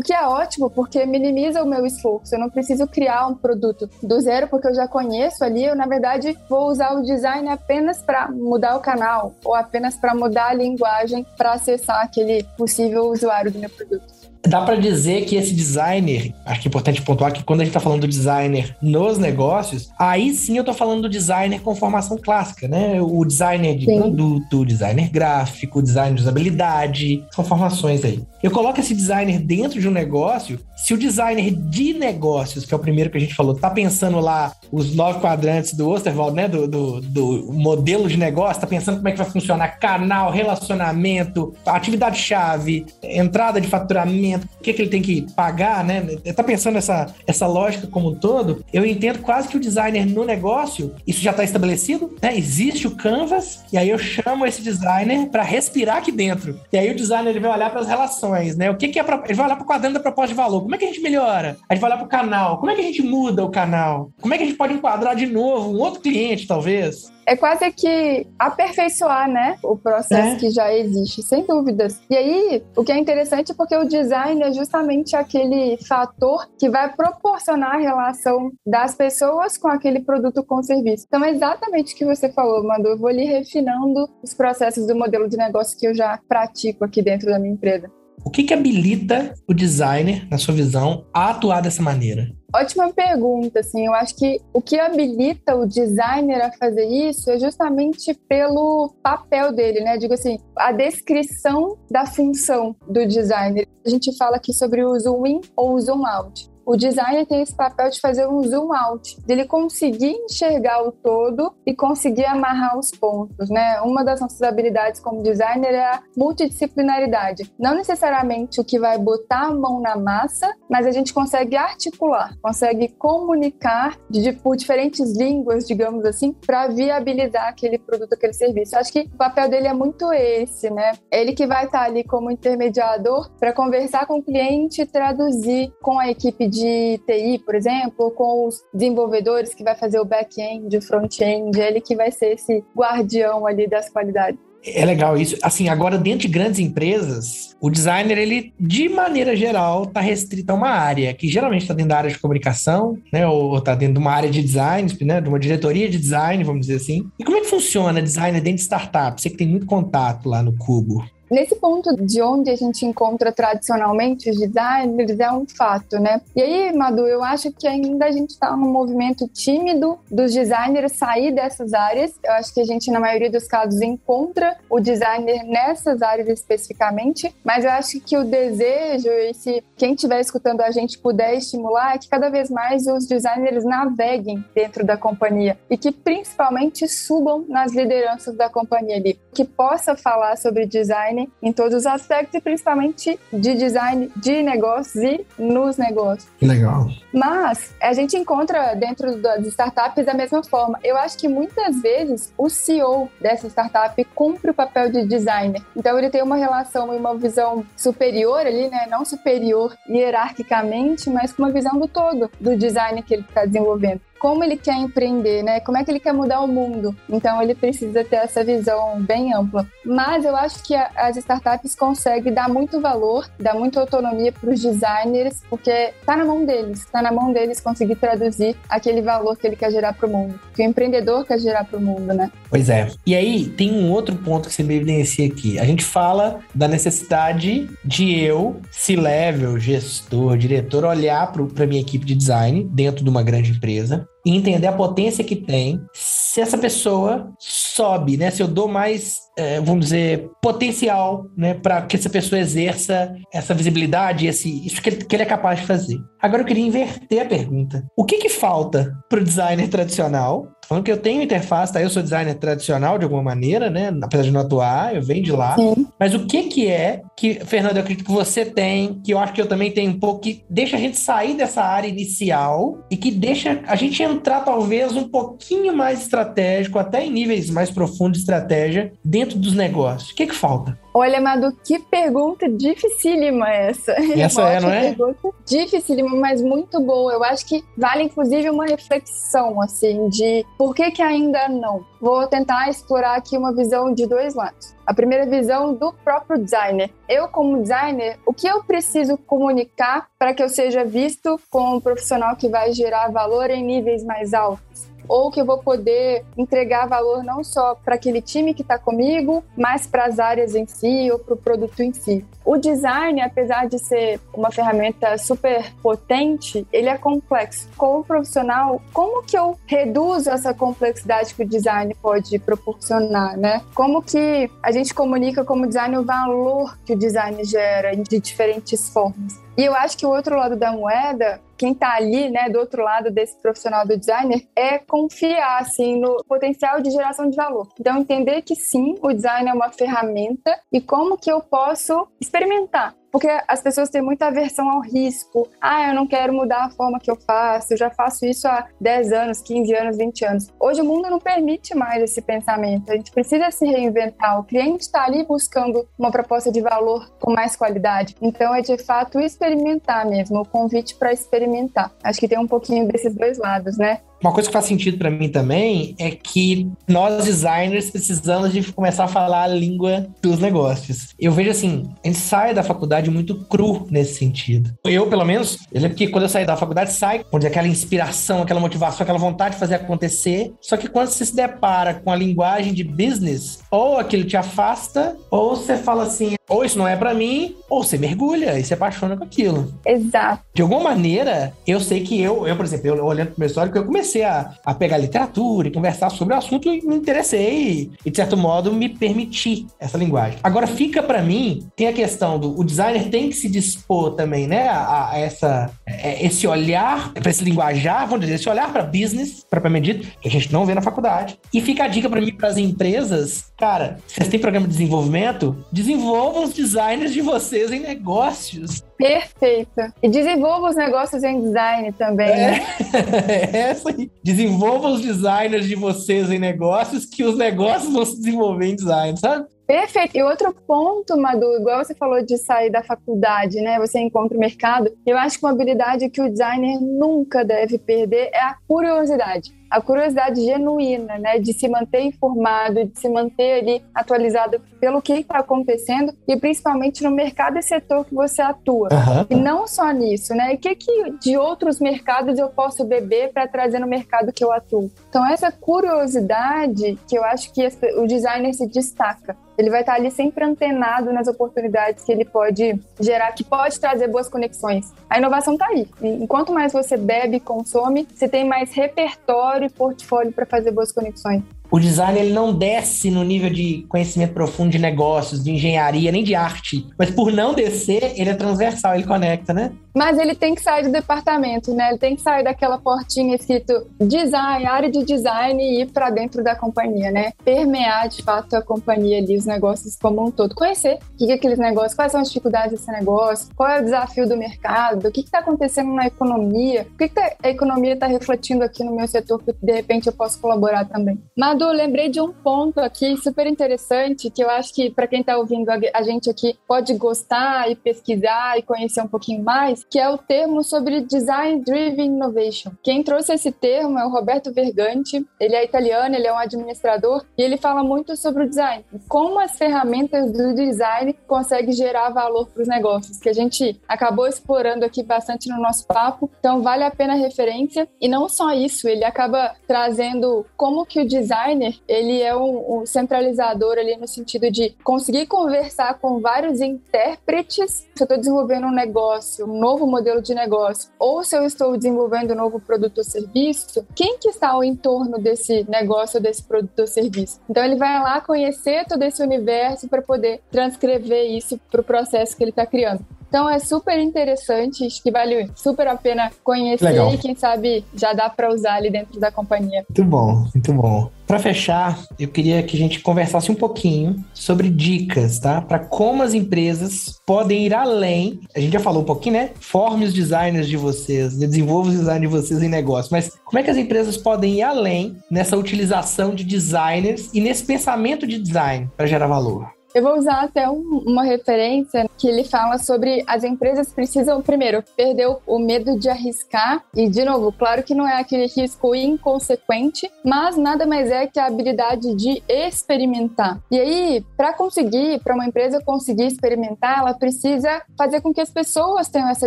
que 0.00 0.12
é 0.12 0.26
ótimo 0.26 0.70
porque 0.70 1.04
minimiza 1.06 1.62
o 1.62 1.66
meu 1.66 1.86
esforço. 1.86 2.34
Eu 2.34 2.40
não 2.40 2.50
preciso 2.50 2.86
criar 2.86 3.26
um 3.26 3.34
produto 3.34 3.88
do 4.02 4.20
zero 4.20 4.48
porque 4.48 4.68
eu 4.68 4.74
já 4.74 4.88
conheço 4.88 5.44
ali. 5.44 5.64
Eu, 5.64 5.74
na 5.74 5.86
verdade, 5.86 6.36
vou 6.48 6.68
usar 6.68 6.92
o 6.94 7.02
design 7.02 7.48
apenas 7.48 8.02
para 8.02 8.28
mudar 8.30 8.76
o 8.76 8.80
canal 8.80 9.34
ou 9.44 9.54
apenas 9.54 9.96
para 9.96 10.14
mudar 10.14 10.48
a 10.48 10.54
linguagem 10.54 11.26
para 11.36 11.52
acessar 11.52 12.02
aquele 12.02 12.42
possível 12.56 13.06
usuário 13.06 13.50
do 13.50 13.58
meu 13.58 13.70
produto 13.70 14.23
dá 14.46 14.62
para 14.62 14.76
dizer 14.76 15.24
que 15.24 15.36
esse 15.36 15.54
designer, 15.54 16.34
acho 16.44 16.60
que 16.60 16.68
é 16.68 16.70
importante 16.70 17.02
pontuar 17.02 17.32
que 17.32 17.42
quando 17.42 17.60
a 17.60 17.64
gente 17.64 17.72
tá 17.72 17.80
falando 17.80 18.02
do 18.02 18.08
designer 18.08 18.76
nos 18.80 19.18
negócios, 19.18 19.90
aí 19.98 20.32
sim 20.34 20.58
eu 20.58 20.64
tô 20.64 20.72
falando 20.72 21.02
do 21.02 21.08
designer 21.08 21.60
com 21.60 21.74
formação 21.74 22.18
clássica, 22.18 22.68
né? 22.68 23.00
O 23.00 23.24
designer 23.24 23.76
de 23.76 23.86
sim. 23.86 23.98
produto, 23.98 24.60
o 24.60 24.66
designer 24.66 25.08
gráfico, 25.08 25.78
o 25.78 25.82
designer 25.82 26.14
de 26.14 26.22
usabilidade, 26.22 27.24
são 27.30 27.44
formações 27.44 28.04
aí. 28.04 28.22
Eu 28.44 28.50
coloco 28.50 28.78
esse 28.78 28.94
designer 28.94 29.38
dentro 29.38 29.80
de 29.80 29.88
um 29.88 29.90
negócio, 29.90 30.60
se 30.76 30.92
o 30.92 30.98
designer 30.98 31.50
de 31.50 31.94
negócios, 31.94 32.66
que 32.66 32.74
é 32.74 32.76
o 32.76 32.80
primeiro 32.80 33.08
que 33.08 33.16
a 33.16 33.20
gente 33.20 33.34
falou, 33.34 33.54
tá 33.54 33.70
pensando 33.70 34.20
lá 34.20 34.52
os 34.70 34.94
nove 34.94 35.18
quadrantes 35.18 35.72
do 35.72 35.88
Osterwald, 35.88 36.36
né? 36.36 36.46
Do, 36.46 36.68
do, 36.68 37.00
do 37.00 37.52
modelo 37.54 38.06
de 38.06 38.18
negócio, 38.18 38.60
tá 38.60 38.66
pensando 38.66 38.96
como 38.96 39.08
é 39.08 39.12
que 39.12 39.16
vai 39.16 39.30
funcionar 39.30 39.78
canal, 39.78 40.30
relacionamento, 40.30 41.54
atividade-chave, 41.64 42.84
entrada 43.02 43.58
de 43.58 43.66
faturamento, 43.66 44.46
o 44.60 44.62
que, 44.62 44.74
que 44.74 44.82
ele 44.82 44.90
tem 44.90 45.00
que 45.00 45.22
pagar, 45.32 45.82
né? 45.82 46.02
Tá 46.36 46.44
pensando 46.44 46.76
essa, 46.76 47.14
essa 47.26 47.46
lógica 47.46 47.86
como 47.86 48.10
um 48.10 48.14
todo. 48.14 48.62
Eu 48.70 48.84
entendo 48.84 49.20
quase 49.20 49.48
que 49.48 49.56
o 49.56 49.60
designer 49.60 50.04
no 50.04 50.22
negócio, 50.22 50.94
isso 51.06 51.22
já 51.22 51.30
está 51.30 51.44
estabelecido, 51.44 52.14
né? 52.20 52.36
Existe 52.36 52.86
o 52.86 52.90
Canvas, 52.90 53.64
e 53.72 53.78
aí 53.78 53.88
eu 53.88 53.98
chamo 53.98 54.44
esse 54.44 54.60
designer 54.60 55.30
para 55.30 55.42
respirar 55.42 55.96
aqui 55.96 56.12
dentro. 56.12 56.60
E 56.70 56.76
aí 56.76 56.90
o 56.90 56.94
designer 56.96 57.30
ele 57.30 57.40
vai 57.40 57.52
olhar 57.52 57.70
para 57.70 57.80
as 57.80 57.88
relações, 57.88 58.33
né? 58.56 58.70
O 58.70 58.76
que, 58.76 58.88
que 58.88 58.98
é. 58.98 59.04
Ele 59.04 59.34
vai 59.34 59.46
olhar 59.46 59.56
para 59.56 59.64
o 59.64 59.66
quadrante 59.66 59.94
da 59.94 60.00
proposta 60.00 60.28
de 60.28 60.34
valor. 60.34 60.62
Como 60.62 60.74
é 60.74 60.78
que 60.78 60.84
a 60.84 60.88
gente 60.88 61.00
melhora? 61.00 61.56
A 61.68 61.74
gente 61.74 61.80
vai 61.80 61.90
olhar 61.90 61.98
para 61.98 62.06
o 62.06 62.08
canal. 62.08 62.58
Como 62.58 62.70
é 62.70 62.74
que 62.74 62.80
a 62.80 62.84
gente 62.84 63.02
muda 63.02 63.44
o 63.44 63.50
canal? 63.50 64.10
Como 64.20 64.32
é 64.32 64.36
que 64.36 64.44
a 64.44 64.46
gente 64.46 64.56
pode 64.56 64.74
enquadrar 64.74 65.14
de 65.14 65.26
novo 65.26 65.70
um 65.70 65.78
outro 65.78 66.00
cliente, 66.00 66.46
talvez? 66.46 67.14
é 67.26 67.36
quase 67.36 67.70
que 67.72 68.26
aperfeiçoar, 68.38 69.28
né, 69.30 69.56
o 69.62 69.76
processo 69.76 70.36
é. 70.36 70.38
que 70.38 70.50
já 70.50 70.72
existe, 70.72 71.22
sem 71.22 71.44
dúvidas. 71.44 72.00
E 72.08 72.16
aí, 72.16 72.62
o 72.76 72.84
que 72.84 72.92
é 72.92 72.98
interessante 72.98 73.52
é 73.52 73.54
porque 73.54 73.76
o 73.76 73.84
design 73.84 74.42
é 74.42 74.52
justamente 74.52 75.16
aquele 75.16 75.76
fator 75.86 76.48
que 76.58 76.68
vai 76.68 76.92
proporcionar 76.92 77.76
a 77.76 77.78
relação 77.78 78.52
das 78.66 78.94
pessoas 78.94 79.56
com 79.56 79.68
aquele 79.68 80.00
produto 80.00 80.44
com 80.44 80.62
serviço. 80.62 81.06
Então, 81.06 81.24
é 81.24 81.30
exatamente 81.30 81.94
o 81.94 81.96
que 81.96 82.04
você 82.04 82.30
falou, 82.32 82.62
Manu. 82.64 82.88
Eu 82.88 82.98
vou 82.98 83.08
ali 83.08 83.24
refinando 83.24 84.08
os 84.22 84.34
processos 84.34 84.86
do 84.86 84.94
modelo 84.94 85.28
de 85.28 85.36
negócio 85.36 85.78
que 85.78 85.86
eu 85.86 85.94
já 85.94 86.18
pratico 86.28 86.84
aqui 86.84 87.02
dentro 87.02 87.28
da 87.28 87.38
minha 87.38 87.54
empresa. 87.54 87.90
O 88.24 88.30
que, 88.30 88.42
que 88.42 88.54
habilita 88.54 89.34
o 89.48 89.54
designer, 89.54 90.26
na 90.30 90.38
sua 90.38 90.54
visão, 90.54 91.06
a 91.12 91.30
atuar 91.30 91.60
dessa 91.60 91.82
maneira? 91.82 92.30
Ótima 92.54 92.92
pergunta, 92.92 93.60
assim, 93.60 93.86
eu 93.86 93.92
acho 93.92 94.14
que 94.16 94.40
o 94.52 94.62
que 94.62 94.78
habilita 94.78 95.56
o 95.56 95.66
designer 95.66 96.40
a 96.40 96.52
fazer 96.52 96.86
isso 96.86 97.30
é 97.30 97.38
justamente 97.38 98.14
pelo 98.28 98.94
papel 99.02 99.52
dele, 99.52 99.80
né? 99.80 99.98
Digo 99.98 100.14
assim, 100.14 100.38
a 100.56 100.70
descrição 100.70 101.76
da 101.90 102.06
função 102.06 102.76
do 102.88 103.06
designer. 103.06 103.66
A 103.84 103.90
gente 103.90 104.16
fala 104.16 104.36
aqui 104.36 104.52
sobre 104.52 104.84
o 104.84 104.98
zoom 104.98 105.26
in 105.26 105.40
ou 105.56 105.80
zoom 105.80 106.06
out. 106.06 106.53
O 106.66 106.76
designer 106.76 107.26
tem 107.26 107.42
esse 107.42 107.54
papel 107.54 107.90
de 107.90 108.00
fazer 108.00 108.26
um 108.26 108.42
zoom 108.42 108.74
out, 108.74 109.20
dele 109.22 109.44
conseguir 109.44 110.12
enxergar 110.12 110.82
o 110.82 110.92
todo 110.92 111.52
e 111.66 111.74
conseguir 111.74 112.24
amarrar 112.24 112.78
os 112.78 112.90
pontos, 112.90 113.50
né? 113.50 113.80
Uma 113.82 114.04
das 114.04 114.20
nossas 114.20 114.40
habilidades 114.42 115.00
como 115.00 115.22
designer 115.22 115.74
é 115.74 115.84
a 115.84 116.02
multidisciplinaridade. 116.16 117.52
Não 117.58 117.74
necessariamente 117.74 118.60
o 118.60 118.64
que 118.64 118.78
vai 118.78 118.96
botar 118.96 119.48
a 119.48 119.52
mão 119.52 119.80
na 119.80 119.96
massa, 119.96 120.54
mas 120.70 120.86
a 120.86 120.90
gente 120.90 121.12
consegue 121.12 121.56
articular, 121.56 122.34
consegue 122.40 122.88
comunicar 122.88 123.98
de, 124.08 124.32
por 124.32 124.56
diferentes 124.56 125.16
línguas, 125.16 125.66
digamos 125.66 126.04
assim, 126.04 126.32
para 126.32 126.68
viabilizar 126.68 127.48
aquele 127.48 127.78
produto, 127.78 128.14
aquele 128.14 128.32
serviço. 128.32 128.76
Acho 128.76 128.92
que 128.92 129.00
o 129.00 129.16
papel 129.16 129.48
dele 129.48 129.68
é 129.68 129.74
muito 129.74 130.12
esse, 130.12 130.70
né? 130.70 130.92
Ele 131.10 131.32
que 131.34 131.46
vai 131.46 131.66
estar 131.66 131.82
ali 131.82 132.04
como 132.04 132.30
intermediador 132.30 133.30
para 133.38 133.52
conversar 133.52 134.06
com 134.06 134.18
o 134.18 134.22
cliente 134.22 134.86
traduzir 134.86 135.72
com 135.82 135.98
a 135.98 136.08
equipe 136.08 136.48
de 136.54 137.00
TI, 137.06 137.38
por 137.44 137.54
exemplo, 137.54 138.10
com 138.12 138.46
os 138.46 138.62
desenvolvedores 138.72 139.52
que 139.52 139.64
vai 139.64 139.74
fazer 139.74 139.98
o 139.98 140.04
back-end, 140.04 140.76
o 140.76 140.82
front-end, 140.82 141.60
ele 141.60 141.80
que 141.80 141.96
vai 141.96 142.10
ser 142.10 142.34
esse 142.34 142.62
guardião 142.74 143.46
ali 143.46 143.66
das 143.66 143.90
qualidades. 143.90 144.38
É 144.66 144.84
legal 144.84 145.16
isso. 145.18 145.36
Assim, 145.42 145.68
agora 145.68 145.98
dentro 145.98 146.20
de 146.20 146.28
grandes 146.28 146.58
empresas, 146.58 147.54
o 147.60 147.68
designer, 147.68 148.16
ele, 148.16 148.54
de 148.58 148.88
maneira 148.88 149.36
geral, 149.36 149.82
está 149.82 150.00
restrito 150.00 150.50
a 150.50 150.54
uma 150.54 150.70
área, 150.70 151.12
que 151.12 151.28
geralmente 151.28 151.62
está 151.62 151.74
dentro 151.74 151.90
da 151.90 151.98
área 151.98 152.10
de 152.10 152.18
comunicação, 152.18 152.96
né? 153.12 153.26
Ou 153.26 153.58
está 153.58 153.74
dentro 153.74 153.94
de 153.94 154.00
uma 154.00 154.12
área 154.12 154.30
de 154.30 154.42
design, 154.42 154.90
né? 155.02 155.20
De 155.20 155.28
uma 155.28 155.38
diretoria 155.38 155.88
de 155.88 155.98
design, 155.98 156.42
vamos 156.44 156.62
dizer 156.62 156.76
assim. 156.76 157.06
E 157.18 157.24
como 157.24 157.36
é 157.36 157.40
que 157.40 157.46
funciona 157.46 158.00
designer 158.00 158.40
dentro 158.40 158.56
de 158.56 158.62
startup? 158.62 159.20
Você 159.20 159.28
que 159.28 159.36
tem 159.36 159.48
muito 159.48 159.66
contato 159.66 160.30
lá 160.30 160.42
no 160.42 160.56
Cubo. 160.56 161.04
Nesse 161.30 161.56
ponto 161.56 161.94
de 161.96 162.20
onde 162.22 162.50
a 162.50 162.56
gente 162.56 162.84
encontra 162.84 163.32
tradicionalmente 163.32 164.30
os 164.30 164.38
designers 164.38 165.18
é 165.18 165.32
um 165.32 165.46
fato, 165.46 165.98
né? 165.98 166.20
E 166.36 166.42
aí, 166.42 166.72
Madu, 166.76 167.06
eu 167.06 167.24
acho 167.24 167.50
que 167.52 167.66
ainda 167.66 168.06
a 168.06 168.10
gente 168.10 168.30
está 168.30 168.56
num 168.56 168.70
movimento 168.70 169.26
tímido 169.28 169.98
dos 170.10 170.32
designers 170.32 170.92
sair 170.92 171.32
dessas 171.32 171.72
áreas. 171.72 172.12
Eu 172.22 172.32
acho 172.32 172.52
que 172.52 172.60
a 172.60 172.64
gente, 172.64 172.90
na 172.90 173.00
maioria 173.00 173.30
dos 173.30 173.46
casos, 173.46 173.80
encontra 173.80 174.56
o 174.68 174.80
designer 174.80 175.44
nessas 175.44 176.02
áreas 176.02 176.28
especificamente, 176.28 177.34
mas 177.42 177.64
eu 177.64 177.70
acho 177.70 178.00
que 178.00 178.16
o 178.16 178.24
desejo, 178.24 179.08
e 179.08 179.32
se 179.34 179.64
quem 179.76 179.94
estiver 179.94 180.20
escutando 180.20 180.60
a 180.60 180.70
gente 180.70 180.98
puder 180.98 181.34
estimular, 181.34 181.94
é 181.94 181.98
que 181.98 182.08
cada 182.08 182.28
vez 182.28 182.50
mais 182.50 182.86
os 182.86 183.06
designers 183.06 183.64
naveguem 183.64 184.44
dentro 184.54 184.84
da 184.84 184.96
companhia 184.96 185.58
e 185.70 185.76
que 185.76 185.90
principalmente 185.90 186.86
subam 186.86 187.44
nas 187.48 187.72
lideranças 187.72 188.36
da 188.36 188.48
companhia 188.48 188.96
ali, 188.96 189.18
que 189.32 189.44
possa 189.44 189.96
falar 189.96 190.36
sobre 190.36 190.66
design 190.66 191.13
em 191.42 191.52
todos 191.52 191.74
os 191.74 191.86
aspectos 191.86 192.34
e 192.34 192.40
principalmente 192.40 193.18
de 193.32 193.54
design 193.54 194.10
de 194.16 194.42
negócios 194.42 195.02
e 195.02 195.26
nos 195.38 195.76
negócios. 195.76 196.28
Legal. 196.40 196.88
Mas 197.12 197.72
a 197.80 197.92
gente 197.92 198.16
encontra 198.16 198.74
dentro 198.74 199.16
das 199.16 199.46
startups 199.46 200.04
da 200.04 200.14
mesma 200.14 200.42
forma. 200.42 200.78
Eu 200.82 200.96
acho 200.96 201.16
que 201.16 201.28
muitas 201.28 201.80
vezes 201.80 202.32
o 202.36 202.48
CEO 202.48 203.08
dessa 203.20 203.48
startup 203.48 204.02
cumpre 204.14 204.50
o 204.50 204.54
papel 204.54 204.90
de 204.90 205.04
designer. 205.04 205.62
Então 205.76 205.98
ele 205.98 206.10
tem 206.10 206.22
uma 206.22 206.36
relação 206.36 206.92
e 206.92 206.96
uma 206.96 207.14
visão 207.16 207.64
superior 207.76 208.40
ali, 208.40 208.68
né? 208.68 208.86
Não 208.90 209.04
superior 209.04 209.76
hierarquicamente, 209.88 211.08
mas 211.10 211.32
com 211.32 211.42
uma 211.42 211.52
visão 211.52 211.78
do 211.78 211.86
todo 211.86 212.30
do 212.40 212.56
design 212.56 213.02
que 213.02 213.14
ele 213.14 213.24
está 213.28 213.44
desenvolvendo 213.44 214.00
como 214.24 214.42
ele 214.42 214.56
quer 214.56 214.78
empreender, 214.78 215.42
né? 215.42 215.60
Como 215.60 215.76
é 215.76 215.84
que 215.84 215.90
ele 215.90 216.00
quer 216.00 216.14
mudar 216.14 216.40
o 216.40 216.48
mundo. 216.48 216.96
Então 217.10 217.42
ele 217.42 217.54
precisa 217.54 218.02
ter 218.02 218.16
essa 218.16 218.42
visão 218.42 218.98
bem 219.02 219.34
ampla. 219.34 219.66
Mas 219.84 220.24
eu 220.24 220.34
acho 220.34 220.62
que 220.62 220.74
as 220.74 221.18
startups 221.18 221.74
conseguem 221.74 222.32
dar 222.32 222.48
muito 222.48 222.80
valor, 222.80 223.28
dar 223.38 223.52
muita 223.52 223.80
autonomia 223.80 224.32
para 224.32 224.48
os 224.48 224.62
designers, 224.62 225.42
porque 225.50 225.70
está 225.70 226.16
na 226.16 226.24
mão 226.24 226.46
deles, 226.46 226.78
está 226.78 227.02
na 227.02 227.12
mão 227.12 227.34
deles 227.34 227.60
conseguir 227.60 227.96
traduzir 227.96 228.56
aquele 228.66 229.02
valor 229.02 229.36
que 229.36 229.46
ele 229.46 229.56
quer 229.56 229.70
gerar 229.70 229.92
para 229.92 230.06
o 230.06 230.10
mundo, 230.10 230.40
que 230.54 230.62
o 230.62 230.64
empreendedor 230.64 231.26
quer 231.26 231.38
gerar 231.38 231.64
para 231.64 231.78
o 231.78 231.82
mundo, 231.82 232.14
né? 232.14 232.32
Pois 232.48 232.70
é. 232.70 232.88
E 233.04 233.14
aí 233.14 233.44
tem 233.44 233.72
um 233.72 233.92
outro 233.92 234.16
ponto 234.16 234.48
que 234.48 234.54
você 234.54 234.62
me 234.62 234.74
evidencia 234.76 235.26
aqui. 235.26 235.58
A 235.58 235.66
gente 235.66 235.84
fala 235.84 236.40
da 236.54 236.66
necessidade 236.66 237.68
de 237.84 238.18
eu, 238.18 238.58
C-level, 238.70 239.58
gestor, 239.58 240.38
diretor, 240.38 240.82
olhar 240.86 241.30
para 241.30 241.66
minha 241.66 241.82
equipe 241.82 242.06
de 242.06 242.14
design 242.14 242.64
dentro 242.72 243.04
de 243.04 243.10
uma 243.10 243.22
grande 243.22 243.50
empresa 243.50 244.08
e 244.24 244.34
entender 244.34 244.66
a 244.66 244.72
potência 244.72 245.22
que 245.22 245.36
tem 245.36 245.80
se 245.92 246.40
essa 246.40 246.56
pessoa 246.56 247.32
sobe, 247.38 248.16
né? 248.16 248.30
Se 248.30 248.42
eu 248.42 248.48
dou 248.48 248.66
mais, 248.66 249.18
é, 249.36 249.60
vamos 249.60 249.86
dizer, 249.86 250.30
potencial, 250.40 251.26
né, 251.36 251.54
para 251.54 251.82
que 251.82 251.96
essa 251.96 252.08
pessoa 252.10 252.40
exerça 252.40 253.14
essa 253.32 253.54
visibilidade, 253.54 254.26
esse, 254.26 254.66
isso 254.66 254.80
que 254.80 254.88
ele, 254.88 255.04
que 255.04 255.14
ele 255.14 255.22
é 255.22 255.26
capaz 255.26 255.60
de 255.60 255.66
fazer. 255.66 255.98
Agora 256.24 256.40
eu 256.40 256.46
queria 256.46 256.64
inverter 256.64 257.20
a 257.20 257.26
pergunta. 257.26 257.84
O 257.94 258.02
que 258.02 258.16
que 258.16 258.30
falta 258.30 258.96
para 259.10 259.20
o 259.20 259.22
designer 259.22 259.68
tradicional 259.68 260.48
falando 260.66 260.82
que 260.82 260.90
eu 260.90 260.96
tenho 260.96 261.22
interface, 261.22 261.70
tá? 261.70 261.82
Eu 261.82 261.90
sou 261.90 262.02
designer 262.02 262.36
tradicional 262.36 262.96
de 262.96 263.04
alguma 263.04 263.22
maneira, 263.22 263.68
né? 263.68 263.92
Apesar 264.02 264.22
de 264.22 264.30
não 264.30 264.40
atuar, 264.40 264.94
eu 264.94 265.02
venho 265.02 265.22
de 265.22 265.32
lá. 265.32 265.54
Sim. 265.54 265.86
Mas 266.00 266.14
o 266.14 266.24
que 266.24 266.44
que 266.44 266.66
é 266.66 267.02
que, 267.14 267.34
Fernando, 267.44 267.76
eu 267.76 267.82
acredito 267.82 268.06
que 268.06 268.10
você 268.10 268.46
tem, 268.46 269.02
que 269.04 269.12
eu 269.12 269.18
acho 269.18 269.34
que 269.34 269.40
eu 269.42 269.46
também 269.46 269.70
tenho 269.70 269.90
um 269.90 270.00
pouco, 270.00 270.22
que 270.22 270.42
deixa 270.48 270.76
a 270.76 270.80
gente 270.80 270.96
sair 270.96 271.36
dessa 271.36 271.62
área 271.62 271.88
inicial 271.88 272.78
e 272.90 272.96
que 272.96 273.10
deixa 273.10 273.60
a 273.66 273.76
gente 273.76 274.02
entrar 274.02 274.40
talvez 274.40 274.96
um 274.96 275.06
pouquinho 275.06 275.76
mais 275.76 276.00
estratégico, 276.00 276.78
até 276.78 277.04
em 277.04 277.10
níveis 277.10 277.50
mais 277.50 277.70
profundos 277.70 278.12
de 278.12 278.20
estratégia, 278.20 278.94
dentro 279.04 279.38
dos 279.38 279.52
negócios? 279.52 280.12
O 280.12 280.14
que 280.14 280.26
que 280.26 280.34
falta? 280.34 280.82
Olha, 280.96 281.20
Madu, 281.20 281.50
que 281.64 281.80
pergunta 281.80 282.48
dificílima 282.48 283.50
essa. 283.50 283.92
Essa 284.16 284.42
é, 284.42 284.60
não 284.60 284.70
é? 284.70 284.94
Pergunta 284.94 285.30
dificílima, 285.44 286.14
mas 286.16 286.40
muito 286.40 286.80
boa. 286.80 287.12
Eu 287.12 287.24
acho 287.24 287.44
que 287.46 287.64
vale, 287.76 288.04
inclusive, 288.04 288.48
uma 288.48 288.64
reflexão, 288.64 289.60
assim, 289.60 290.08
de 290.08 290.46
por 290.56 290.72
que 290.72 290.92
que 290.92 291.02
ainda 291.02 291.48
não. 291.48 291.84
Vou 292.00 292.24
tentar 292.28 292.68
explorar 292.68 293.16
aqui 293.16 293.36
uma 293.36 293.52
visão 293.52 293.92
de 293.92 294.06
dois 294.06 294.36
lados. 294.36 294.72
A 294.86 294.94
primeira 294.94 295.26
visão 295.26 295.74
do 295.74 295.92
próprio 296.04 296.38
designer. 296.38 296.90
Eu, 297.08 297.26
como 297.26 297.60
designer, 297.60 298.20
o 298.24 298.32
que 298.32 298.46
eu 298.46 298.62
preciso 298.62 299.18
comunicar 299.18 300.06
para 300.16 300.32
que 300.32 300.44
eu 300.44 300.48
seja 300.48 300.84
visto 300.84 301.40
como 301.50 301.76
um 301.76 301.80
profissional 301.80 302.36
que 302.36 302.48
vai 302.48 302.72
gerar 302.72 303.10
valor 303.10 303.50
em 303.50 303.64
níveis 303.64 304.04
mais 304.04 304.32
altos? 304.32 304.93
Ou 305.08 305.30
que 305.30 305.40
eu 305.40 305.46
vou 305.46 305.58
poder 305.58 306.24
entregar 306.36 306.86
valor 306.86 307.22
não 307.22 307.42
só 307.42 307.74
para 307.74 307.94
aquele 307.94 308.20
time 308.20 308.54
que 308.54 308.62
está 308.62 308.78
comigo, 308.78 309.44
mas 309.56 309.86
para 309.86 310.06
as 310.06 310.18
áreas 310.18 310.54
em 310.54 310.66
si 310.66 311.10
ou 311.10 311.18
para 311.18 311.34
o 311.34 311.36
produto 311.36 311.80
em 311.80 311.92
si. 311.92 312.24
O 312.44 312.58
design, 312.58 313.22
apesar 313.22 313.66
de 313.66 313.78
ser 313.78 314.20
uma 314.32 314.50
ferramenta 314.50 315.16
super 315.16 315.72
potente, 315.82 316.66
ele 316.70 316.88
é 316.88 316.98
complexo. 316.98 317.68
Como 317.76 318.04
profissional, 318.04 318.82
como 318.92 319.22
que 319.22 319.36
eu 319.36 319.58
reduzo 319.66 320.28
essa 320.30 320.52
complexidade 320.52 321.34
que 321.34 321.42
o 321.42 321.48
design 321.48 321.94
pode 322.02 322.38
proporcionar, 322.38 323.36
né? 323.38 323.62
Como 323.74 324.02
que 324.02 324.50
a 324.62 324.70
gente 324.70 324.92
comunica 324.92 325.42
como 325.42 325.66
design 325.66 325.96
o 325.96 326.04
valor 326.04 326.76
que 326.84 326.92
o 326.92 326.96
design 326.96 327.42
gera 327.44 327.96
de 327.96 328.20
diferentes 328.20 328.90
formas? 328.90 329.42
E 329.56 329.64
eu 329.64 329.74
acho 329.74 329.96
que 329.96 330.04
o 330.04 330.10
outro 330.10 330.36
lado 330.36 330.56
da 330.56 330.72
moeda, 330.72 331.40
quem 331.56 331.72
está 331.72 331.94
ali, 331.94 332.28
né, 332.28 332.48
do 332.48 332.58
outro 332.58 332.82
lado 332.82 333.08
desse 333.10 333.40
profissional 333.40 333.86
do 333.86 333.96
designer, 333.96 334.42
é 334.56 334.78
confiar, 334.78 335.60
assim, 335.60 336.00
no 336.00 336.24
potencial 336.24 336.80
de 336.80 336.90
geração 336.90 337.30
de 337.30 337.36
valor. 337.36 337.68
Então, 337.78 337.98
entender 337.98 338.42
que 338.42 338.56
sim, 338.56 338.96
o 339.00 339.12
design 339.12 339.48
é 339.48 339.54
uma 339.54 339.70
ferramenta 339.70 340.58
e 340.72 340.80
como 340.80 341.16
que 341.16 341.30
eu 341.30 341.40
posso 341.40 342.08
experimentar 342.20 342.94
porque 343.14 343.28
as 343.46 343.62
pessoas 343.62 343.90
têm 343.90 344.02
muita 344.02 344.26
aversão 344.26 344.68
ao 344.68 344.80
risco. 344.80 345.48
Ah, 345.60 345.86
eu 345.86 345.94
não 345.94 346.04
quero 346.04 346.32
mudar 346.32 346.64
a 346.64 346.70
forma 346.70 346.98
que 346.98 347.08
eu 347.08 347.14
faço, 347.14 347.72
eu 347.72 347.76
já 347.76 347.88
faço 347.88 348.26
isso 348.26 348.48
há 348.48 348.66
10 348.80 349.12
anos, 349.12 349.40
15 349.40 349.72
anos, 349.72 349.96
20 349.96 350.24
anos. 350.24 350.48
Hoje 350.58 350.80
o 350.80 350.84
mundo 350.84 351.08
não 351.08 351.20
permite 351.20 351.76
mais 351.76 352.02
esse 352.02 352.20
pensamento. 352.20 352.90
A 352.90 352.96
gente 352.96 353.12
precisa 353.12 353.52
se 353.52 353.66
reinventar. 353.66 354.40
O 354.40 354.42
cliente 354.42 354.82
está 354.82 355.04
ali 355.04 355.22
buscando 355.24 355.88
uma 355.96 356.10
proposta 356.10 356.50
de 356.50 356.60
valor 356.60 357.08
com 357.20 357.32
mais 357.32 357.54
qualidade. 357.54 358.16
Então 358.20 358.52
é 358.52 358.60
de 358.60 358.76
fato 358.78 359.20
experimentar 359.20 360.04
mesmo, 360.04 360.40
o 360.40 360.44
convite 360.44 360.96
para 360.96 361.12
experimentar. 361.12 361.92
Acho 362.02 362.18
que 362.18 362.26
tem 362.26 362.40
um 362.40 362.48
pouquinho 362.48 362.88
desses 362.88 363.14
dois 363.14 363.38
lados, 363.38 363.78
né? 363.78 364.00
Uma 364.22 364.32
coisa 364.32 364.48
que 364.48 364.52
faz 364.52 364.64
sentido 364.64 364.96
para 364.96 365.10
mim 365.10 365.28
também 365.28 365.94
é 365.98 366.10
que 366.10 366.70
nós 366.88 367.24
designers 367.24 367.90
precisamos 367.90 368.52
de 368.52 368.72
começar 368.72 369.04
a 369.04 369.08
falar 369.08 369.42
a 369.42 369.48
língua 369.48 370.06
dos 370.22 370.38
negócios. 370.38 371.08
Eu 371.18 371.30
vejo 371.30 371.50
assim, 371.50 371.90
a 372.02 372.06
gente 372.06 372.18
sai 372.18 372.54
da 372.54 372.62
faculdade 372.62 373.10
muito 373.10 373.44
cru 373.44 373.86
nesse 373.90 374.14
sentido. 374.14 374.70
Eu, 374.84 375.08
pelo 375.08 375.24
menos, 375.24 375.58
eu 375.70 375.80
lembro 375.80 375.96
que 375.96 376.08
quando 376.08 376.22
eu 376.22 376.28
saí 376.28 376.46
da 376.46 376.56
faculdade, 376.56 376.92
sai 376.92 377.24
onde 377.30 377.46
aquela 377.46 377.68
inspiração, 377.68 378.42
aquela 378.42 378.60
motivação, 378.60 379.02
aquela 379.02 379.18
vontade 379.18 379.54
de 379.54 379.60
fazer 379.60 379.74
acontecer. 379.74 380.52
Só 380.60 380.76
que 380.76 380.88
quando 380.88 381.08
você 381.08 381.26
se 381.26 381.36
depara 381.36 381.94
com 381.94 382.10
a 382.10 382.16
linguagem 382.16 382.72
de 382.72 382.82
business, 382.82 383.58
ou 383.70 383.98
aquilo 383.98 384.24
te 384.24 384.36
afasta, 384.36 385.16
ou 385.30 385.54
você 385.54 385.76
fala 385.76 386.04
assim, 386.04 386.34
ou 386.48 386.64
isso 386.64 386.78
não 386.78 386.88
é 386.88 386.96
para 386.96 387.12
mim, 387.12 387.56
ou 387.68 387.82
você 387.82 387.98
mergulha 387.98 388.58
e 388.58 388.64
se 388.64 388.72
apaixona 388.72 389.16
com 389.16 389.24
aquilo. 389.24 389.72
Exato. 389.84 390.42
De 390.54 390.62
alguma 390.62 390.80
maneira, 390.80 391.52
eu 391.66 391.80
sei 391.80 392.02
que 392.02 392.20
eu, 392.20 392.46
eu 392.46 392.56
por 392.56 392.64
exemplo, 392.64 392.88
eu, 392.88 393.04
olhando 393.04 393.28
pro 393.28 393.40
meu 393.40 393.46
histórico, 393.46 393.76
eu 393.76 393.84
comecei 393.84 394.03
a, 394.22 394.54
a 394.64 394.74
pegar 394.74 394.98
literatura 394.98 395.68
e 395.68 395.70
conversar 395.70 396.10
sobre 396.10 396.34
o 396.34 396.36
assunto 396.36 396.68
e 396.68 396.84
me 396.86 396.96
interessei 396.96 397.90
e, 398.04 398.10
de 398.10 398.16
certo 398.16 398.36
modo, 398.36 398.72
me 398.72 398.88
permitir 398.88 399.66
essa 399.78 399.98
linguagem. 399.98 400.38
Agora, 400.42 400.66
fica 400.66 401.02
para 401.02 401.22
mim, 401.22 401.66
tem 401.76 401.88
a 401.88 401.92
questão 401.92 402.38
do 402.38 402.58
o 402.58 402.64
designer 402.64 403.08
tem 403.10 403.28
que 403.28 403.36
se 403.36 403.48
dispor 403.48 404.12
também, 404.12 404.46
né, 404.46 404.68
a, 404.68 405.10
a 405.10 405.18
essa, 405.18 405.70
a, 405.86 405.92
é, 405.92 406.24
esse 406.24 406.46
olhar 406.46 407.12
para 407.12 407.30
esse 407.30 407.44
linguajar, 407.44 408.06
vamos 408.06 408.20
dizer, 408.20 408.34
esse 408.34 408.48
olhar 408.48 408.72
para 408.72 408.82
business, 408.82 409.44
propriamente 409.48 409.92
dito, 409.92 410.06
que 410.20 410.28
a 410.28 410.30
gente 410.30 410.52
não 410.52 410.64
vê 410.64 410.74
na 410.74 410.82
faculdade. 410.82 411.38
E 411.52 411.60
fica 411.60 411.84
a 411.84 411.88
dica 411.88 412.08
para 412.08 412.20
mim, 412.20 412.32
para 412.32 412.48
as 412.48 412.56
empresas, 412.56 413.52
cara, 413.58 413.98
vocês 414.06 414.28
têm 414.28 414.40
programa 414.40 414.66
de 414.66 414.72
desenvolvimento? 414.72 415.56
Desenvolvam 415.72 416.44
os 416.44 416.54
designers 416.54 417.12
de 417.12 417.20
vocês 417.20 417.70
em 417.70 417.80
negócios. 417.80 418.82
Perfeita. 418.96 419.92
E 420.02 420.08
desenvolva 420.08 420.70
os 420.70 420.76
negócios 420.76 421.22
em 421.22 421.40
design 421.40 421.92
também, 421.92 422.28
é. 422.28 422.50
né? 422.52 422.66
É 423.52 423.58
essa 423.70 423.90
aí. 423.90 424.10
Desenvolva 424.22 424.88
os 424.88 425.00
designers 425.00 425.66
de 425.66 425.74
vocês 425.74 426.30
em 426.30 426.38
negócios, 426.38 427.04
que 427.04 427.24
os 427.24 427.36
negócios 427.36 427.92
vão 427.92 428.04
se 428.04 428.16
desenvolver 428.16 428.66
em 428.66 428.76
design, 428.76 429.18
sabe? 429.18 429.46
Perfeito. 429.66 430.16
E 430.16 430.22
outro 430.22 430.54
ponto, 430.66 431.16
Madu, 431.16 431.56
igual 431.56 431.84
você 431.84 431.94
falou 431.94 432.22
de 432.22 432.36
sair 432.36 432.70
da 432.70 432.82
faculdade, 432.82 433.60
né? 433.60 433.78
Você 433.78 433.98
encontra 433.98 434.36
o 434.36 434.40
mercado. 434.40 434.92
Eu 435.06 435.16
acho 435.16 435.38
que 435.38 435.44
uma 435.44 435.52
habilidade 435.52 436.08
que 436.10 436.20
o 436.20 436.30
designer 436.30 436.80
nunca 436.80 437.44
deve 437.44 437.78
perder 437.78 438.30
é 438.32 438.40
a 438.40 438.56
curiosidade 438.68 439.52
a 439.74 439.80
curiosidade 439.80 440.40
genuína, 440.40 441.18
né, 441.18 441.38
de 441.40 441.52
se 441.52 441.68
manter 441.68 442.02
informado, 442.02 442.84
de 442.84 442.96
se 442.96 443.08
manter 443.08 443.60
ali 443.60 443.84
atualizado 443.92 444.60
pelo 444.80 445.02
que 445.02 445.14
está 445.14 445.38
acontecendo 445.38 446.14
e 446.28 446.36
principalmente 446.36 447.02
no 447.02 447.10
mercado 447.10 447.58
e 447.58 447.62
setor 447.62 448.04
que 448.04 448.14
você 448.14 448.40
atua. 448.40 448.88
Uhum. 448.92 449.26
E 449.30 449.34
não 449.34 449.66
só 449.66 449.90
nisso, 449.90 450.32
né? 450.32 450.54
O 450.54 450.58
que, 450.58 450.76
que 450.76 451.10
de 451.20 451.36
outros 451.36 451.80
mercados 451.80 452.38
eu 452.38 452.48
posso 452.48 452.84
beber 452.84 453.32
para 453.32 453.48
trazer 453.48 453.80
no 453.80 453.86
mercado 453.86 454.32
que 454.32 454.44
eu 454.44 454.52
atuo? 454.52 454.90
Então, 455.08 455.26
essa 455.26 455.50
curiosidade 455.50 456.96
que 457.08 457.18
eu 457.18 457.24
acho 457.24 457.52
que 457.52 457.66
o 457.96 458.06
designer 458.06 458.52
se 458.52 458.68
destaca. 458.68 459.36
Ele 459.56 459.70
vai 459.70 459.80
estar 459.80 459.94
ali 459.94 460.10
sempre 460.10 460.44
antenado 460.44 461.12
nas 461.12 461.28
oportunidades 461.28 462.04
que 462.04 462.12
ele 462.12 462.24
pode 462.24 462.78
gerar, 463.00 463.32
que 463.32 463.44
pode 463.44 463.78
trazer 463.78 464.08
boas 464.08 464.28
conexões. 464.28 464.92
A 465.08 465.18
inovação 465.18 465.54
está 465.54 465.66
aí. 465.66 465.86
Enquanto 466.02 466.52
mais 466.52 466.72
você 466.72 466.96
bebe 466.96 467.36
e 467.36 467.40
consome, 467.40 468.06
você 468.12 468.28
tem 468.28 468.46
mais 468.46 468.72
repertório 468.72 469.66
e 469.66 469.70
portfólio 469.70 470.32
para 470.32 470.46
fazer 470.46 470.70
boas 470.70 470.92
conexões 470.92 471.42
o 471.74 471.80
design 471.80 472.16
ele 472.20 472.32
não 472.32 472.54
desce 472.54 473.10
no 473.10 473.24
nível 473.24 473.50
de 473.50 473.84
conhecimento 473.88 474.32
profundo 474.32 474.70
de 474.70 474.78
negócios, 474.78 475.42
de 475.42 475.50
engenharia, 475.50 476.12
nem 476.12 476.22
de 476.22 476.32
arte. 476.32 476.86
Mas 476.96 477.10
por 477.10 477.32
não 477.32 477.52
descer, 477.52 478.12
ele 478.14 478.30
é 478.30 478.34
transversal, 478.34 478.94
ele 478.94 479.02
conecta, 479.02 479.52
né? 479.52 479.72
Mas 479.92 480.16
ele 480.18 480.36
tem 480.36 480.54
que 480.54 480.62
sair 480.62 480.84
do 480.84 480.92
departamento, 480.92 481.72
né? 481.74 481.90
Ele 481.90 481.98
tem 481.98 482.14
que 482.14 482.22
sair 482.22 482.44
daquela 482.44 482.78
portinha 482.78 483.34
escrito 483.34 483.88
design, 484.00 484.66
área 484.66 484.90
de 484.90 485.04
design 485.04 485.60
e 485.60 485.82
ir 485.82 485.86
para 485.86 486.10
dentro 486.10 486.44
da 486.44 486.54
companhia, 486.54 487.10
né? 487.10 487.32
Permear 487.44 488.08
de 488.08 488.22
fato 488.22 488.54
a 488.54 488.62
companhia 488.62 489.18
ali, 489.18 489.36
os 489.36 489.46
negócios 489.46 489.96
como 489.96 490.24
um 490.24 490.30
todo. 490.30 490.54
Conhecer 490.54 490.98
o 491.14 491.16
que 491.16 491.30
é 491.30 491.34
aqueles 491.34 491.58
negócios, 491.58 491.94
quais 491.94 492.12
são 492.12 492.20
as 492.20 492.28
dificuldades 492.28 492.72
desse 492.72 492.90
negócio, 492.90 493.48
qual 493.56 493.70
é 493.70 493.80
o 493.80 493.84
desafio 493.84 494.28
do 494.28 494.36
mercado, 494.36 495.08
o 495.08 495.12
que 495.12 495.20
está 495.20 495.38
acontecendo 495.38 495.92
na 495.92 496.06
economia, 496.06 496.86
o 496.92 496.96
que, 496.96 497.08
que 497.08 497.20
a 497.20 497.48
economia 497.48 497.94
está 497.94 498.06
refletindo 498.06 498.62
aqui 498.62 498.82
no 498.84 498.94
meu 498.94 499.06
setor 499.08 499.42
que 499.42 499.54
de 499.60 499.72
repente 499.72 500.06
eu 500.06 500.12
posso 500.12 500.40
colaborar 500.40 500.84
também. 500.86 501.20
Madu, 501.36 501.63
Lembrei 501.72 502.08
de 502.08 502.20
um 502.20 502.32
ponto 502.32 502.78
aqui 502.80 503.16
super 503.16 503.46
interessante 503.46 504.30
que 504.30 504.42
eu 504.42 504.50
acho 504.50 504.74
que 504.74 504.90
para 504.90 505.06
quem 505.06 505.20
está 505.20 505.36
ouvindo 505.36 505.68
a 505.70 506.02
gente 506.02 506.30
aqui 506.30 506.58
pode 506.66 506.94
gostar 506.94 507.70
e 507.70 507.74
pesquisar 507.74 508.58
e 508.58 508.62
conhecer 508.62 509.00
um 509.00 509.08
pouquinho 509.08 509.42
mais, 509.42 509.84
que 509.84 509.98
é 509.98 510.08
o 510.08 510.18
termo 510.18 510.62
sobre 510.62 511.00
Design 511.00 511.62
Driven 511.64 512.06
Innovation. 512.06 512.72
Quem 512.82 513.02
trouxe 513.02 513.32
esse 513.32 513.52
termo 513.52 513.98
é 513.98 514.06
o 514.06 514.10
Roberto 514.10 514.52
Verganti. 514.52 515.24
Ele 515.38 515.54
é 515.54 515.64
italiano, 515.64 516.14
ele 516.14 516.26
é 516.26 516.32
um 516.32 516.38
administrador 516.38 517.24
e 517.36 517.42
ele 517.42 517.56
fala 517.56 517.82
muito 517.82 518.16
sobre 518.16 518.44
o 518.44 518.48
design, 518.48 518.84
como 519.08 519.38
as 519.38 519.56
ferramentas 519.56 520.32
do 520.32 520.54
design 520.54 521.12
conseguem 521.26 521.72
gerar 521.72 522.10
valor 522.10 522.48
para 522.48 522.62
os 522.62 522.68
negócios, 522.68 523.18
que 523.18 523.28
a 523.28 523.32
gente 523.32 523.80
acabou 523.88 524.26
explorando 524.26 524.84
aqui 524.84 525.02
bastante 525.02 525.48
no 525.48 525.60
nosso 525.60 525.86
papo. 525.86 526.30
Então 526.38 526.62
vale 526.62 526.84
a 526.84 526.90
pena 526.90 527.14
a 527.14 527.16
referência 527.16 527.88
e 528.00 528.08
não 528.08 528.28
só 528.28 528.52
isso, 528.52 528.88
ele 528.88 529.04
acaba 529.04 529.54
trazendo 529.66 530.46
como 530.56 530.84
que 530.84 531.00
o 531.00 531.06
design 531.06 531.53
designer, 531.54 531.74
ele 531.88 532.20
é 532.20 532.34
um, 532.36 532.80
um, 532.80 532.86
centralizador 532.86 533.78
ali 533.78 533.96
no 533.96 534.06
sentido 534.06 534.50
de 534.50 534.74
conseguir 534.82 535.26
conversar 535.26 535.98
com 535.98 536.20
vários 536.20 536.60
intérpretes. 536.60 537.86
Se 537.94 538.02
eu 538.02 538.04
estou 538.04 538.18
desenvolvendo 538.18 538.66
um 538.66 538.74
negócio, 538.74 539.46
um 539.46 539.58
novo 539.58 539.86
modelo 539.86 540.20
de 540.20 540.34
negócio, 540.34 540.90
ou 540.98 541.22
se 541.22 541.36
eu 541.36 541.44
estou 541.44 541.76
desenvolvendo 541.76 542.32
um 542.32 542.36
novo 542.36 542.60
produto 542.60 542.98
ou 542.98 543.04
serviço, 543.04 543.86
quem 543.94 544.18
que 544.18 544.28
está 544.28 544.50
ao 544.50 544.64
entorno 544.64 545.18
desse 545.18 545.64
negócio, 545.68 546.20
desse 546.20 546.42
produto 546.42 546.80
ou 546.80 546.86
serviço? 546.86 547.40
Então 547.48 547.64
ele 547.64 547.76
vai 547.76 548.00
lá 548.00 548.20
conhecer 548.20 548.84
todo 548.86 549.02
esse 549.02 549.22
universo 549.22 549.88
para 549.88 550.02
poder 550.02 550.40
transcrever 550.50 551.30
isso 551.30 551.58
para 551.70 551.80
o 551.80 551.84
processo 551.84 552.36
que 552.36 552.42
ele 552.42 552.50
está 552.50 552.66
criando. 552.66 553.04
Então 553.34 553.50
é 553.50 553.58
super 553.58 553.98
interessante, 553.98 554.86
acho 554.86 555.02
que 555.02 555.10
vale 555.10 555.50
super 555.56 555.88
a 555.88 555.96
pena 555.96 556.30
conhecer 556.44 556.84
Legal. 556.84 557.12
e 557.12 557.18
quem 557.18 557.34
sabe 557.34 557.84
já 557.92 558.12
dá 558.12 558.30
para 558.30 558.48
usar 558.48 558.74
ali 558.74 558.88
dentro 558.88 559.18
da 559.18 559.32
companhia. 559.32 559.84
Muito 559.88 560.04
bom, 560.08 560.46
muito 560.54 560.72
bom. 560.72 561.10
Para 561.26 561.40
fechar, 561.40 561.98
eu 562.16 562.28
queria 562.28 562.62
que 562.62 562.76
a 562.76 562.78
gente 562.78 563.00
conversasse 563.00 563.50
um 563.50 563.54
pouquinho 563.56 564.24
sobre 564.32 564.70
dicas, 564.70 565.40
tá? 565.40 565.60
Para 565.60 565.80
como 565.80 566.22
as 566.22 566.32
empresas 566.32 567.20
podem 567.26 567.66
ir 567.66 567.74
além. 567.74 568.38
A 568.54 568.60
gente 568.60 568.74
já 568.74 568.78
falou 568.78 569.02
um 569.02 569.06
pouquinho, 569.06 569.34
né? 569.34 569.50
Forme 569.58 570.04
os 570.04 570.14
designers 570.14 570.68
de 570.68 570.76
vocês, 570.76 571.36
desenvolva 571.36 571.88
os 571.88 571.96
designers 571.96 572.20
de 572.20 572.28
vocês 572.28 572.62
em 572.62 572.68
negócio. 572.68 573.08
Mas 573.10 573.32
como 573.44 573.58
é 573.58 573.64
que 573.64 573.70
as 573.70 573.76
empresas 573.76 574.16
podem 574.16 574.58
ir 574.58 574.62
além 574.62 575.16
nessa 575.28 575.56
utilização 575.56 576.36
de 576.36 576.44
designers 576.44 577.30
e 577.34 577.40
nesse 577.40 577.64
pensamento 577.64 578.28
de 578.28 578.38
design 578.38 578.88
para 578.96 579.06
gerar 579.06 579.26
valor? 579.26 579.74
Eu 579.94 580.02
vou 580.02 580.18
usar 580.18 580.42
até 580.42 580.68
um, 580.68 581.04
uma 581.06 581.22
referência 581.22 582.10
que 582.18 582.26
ele 582.26 582.42
fala 582.42 582.78
sobre 582.78 583.22
as 583.28 583.44
empresas 583.44 583.92
precisam, 583.92 584.42
primeiro, 584.42 584.82
perder 584.96 585.28
o, 585.46 585.58
medo 585.60 585.96
de 585.96 586.08
arriscar. 586.08 586.84
E, 586.92 587.08
de 587.08 587.24
novo, 587.24 587.52
claro 587.52 587.84
que 587.84 587.94
não 587.94 588.04
é 588.04 588.18
aquele 588.18 588.48
risco 588.48 588.92
inconsequente, 588.92 590.10
mas 590.24 590.56
nada 590.56 590.84
mais 590.84 591.12
é 591.12 591.28
que 591.28 591.38
a 591.38 591.46
habilidade 591.46 592.12
de 592.16 592.42
experimentar. 592.48 593.62
E 593.70 593.78
aí, 593.78 594.26
para 594.36 594.52
conseguir, 594.52 595.20
para 595.22 595.32
uma 595.32 595.46
empresa 595.46 595.80
conseguir 595.84 596.26
experimentar, 596.26 596.98
ela 596.98 597.14
precisa 597.14 597.80
fazer 597.96 598.20
com 598.20 598.34
que 598.34 598.40
as 598.40 598.50
pessoas 598.50 599.08
tenham 599.08 599.28
essa 599.28 599.46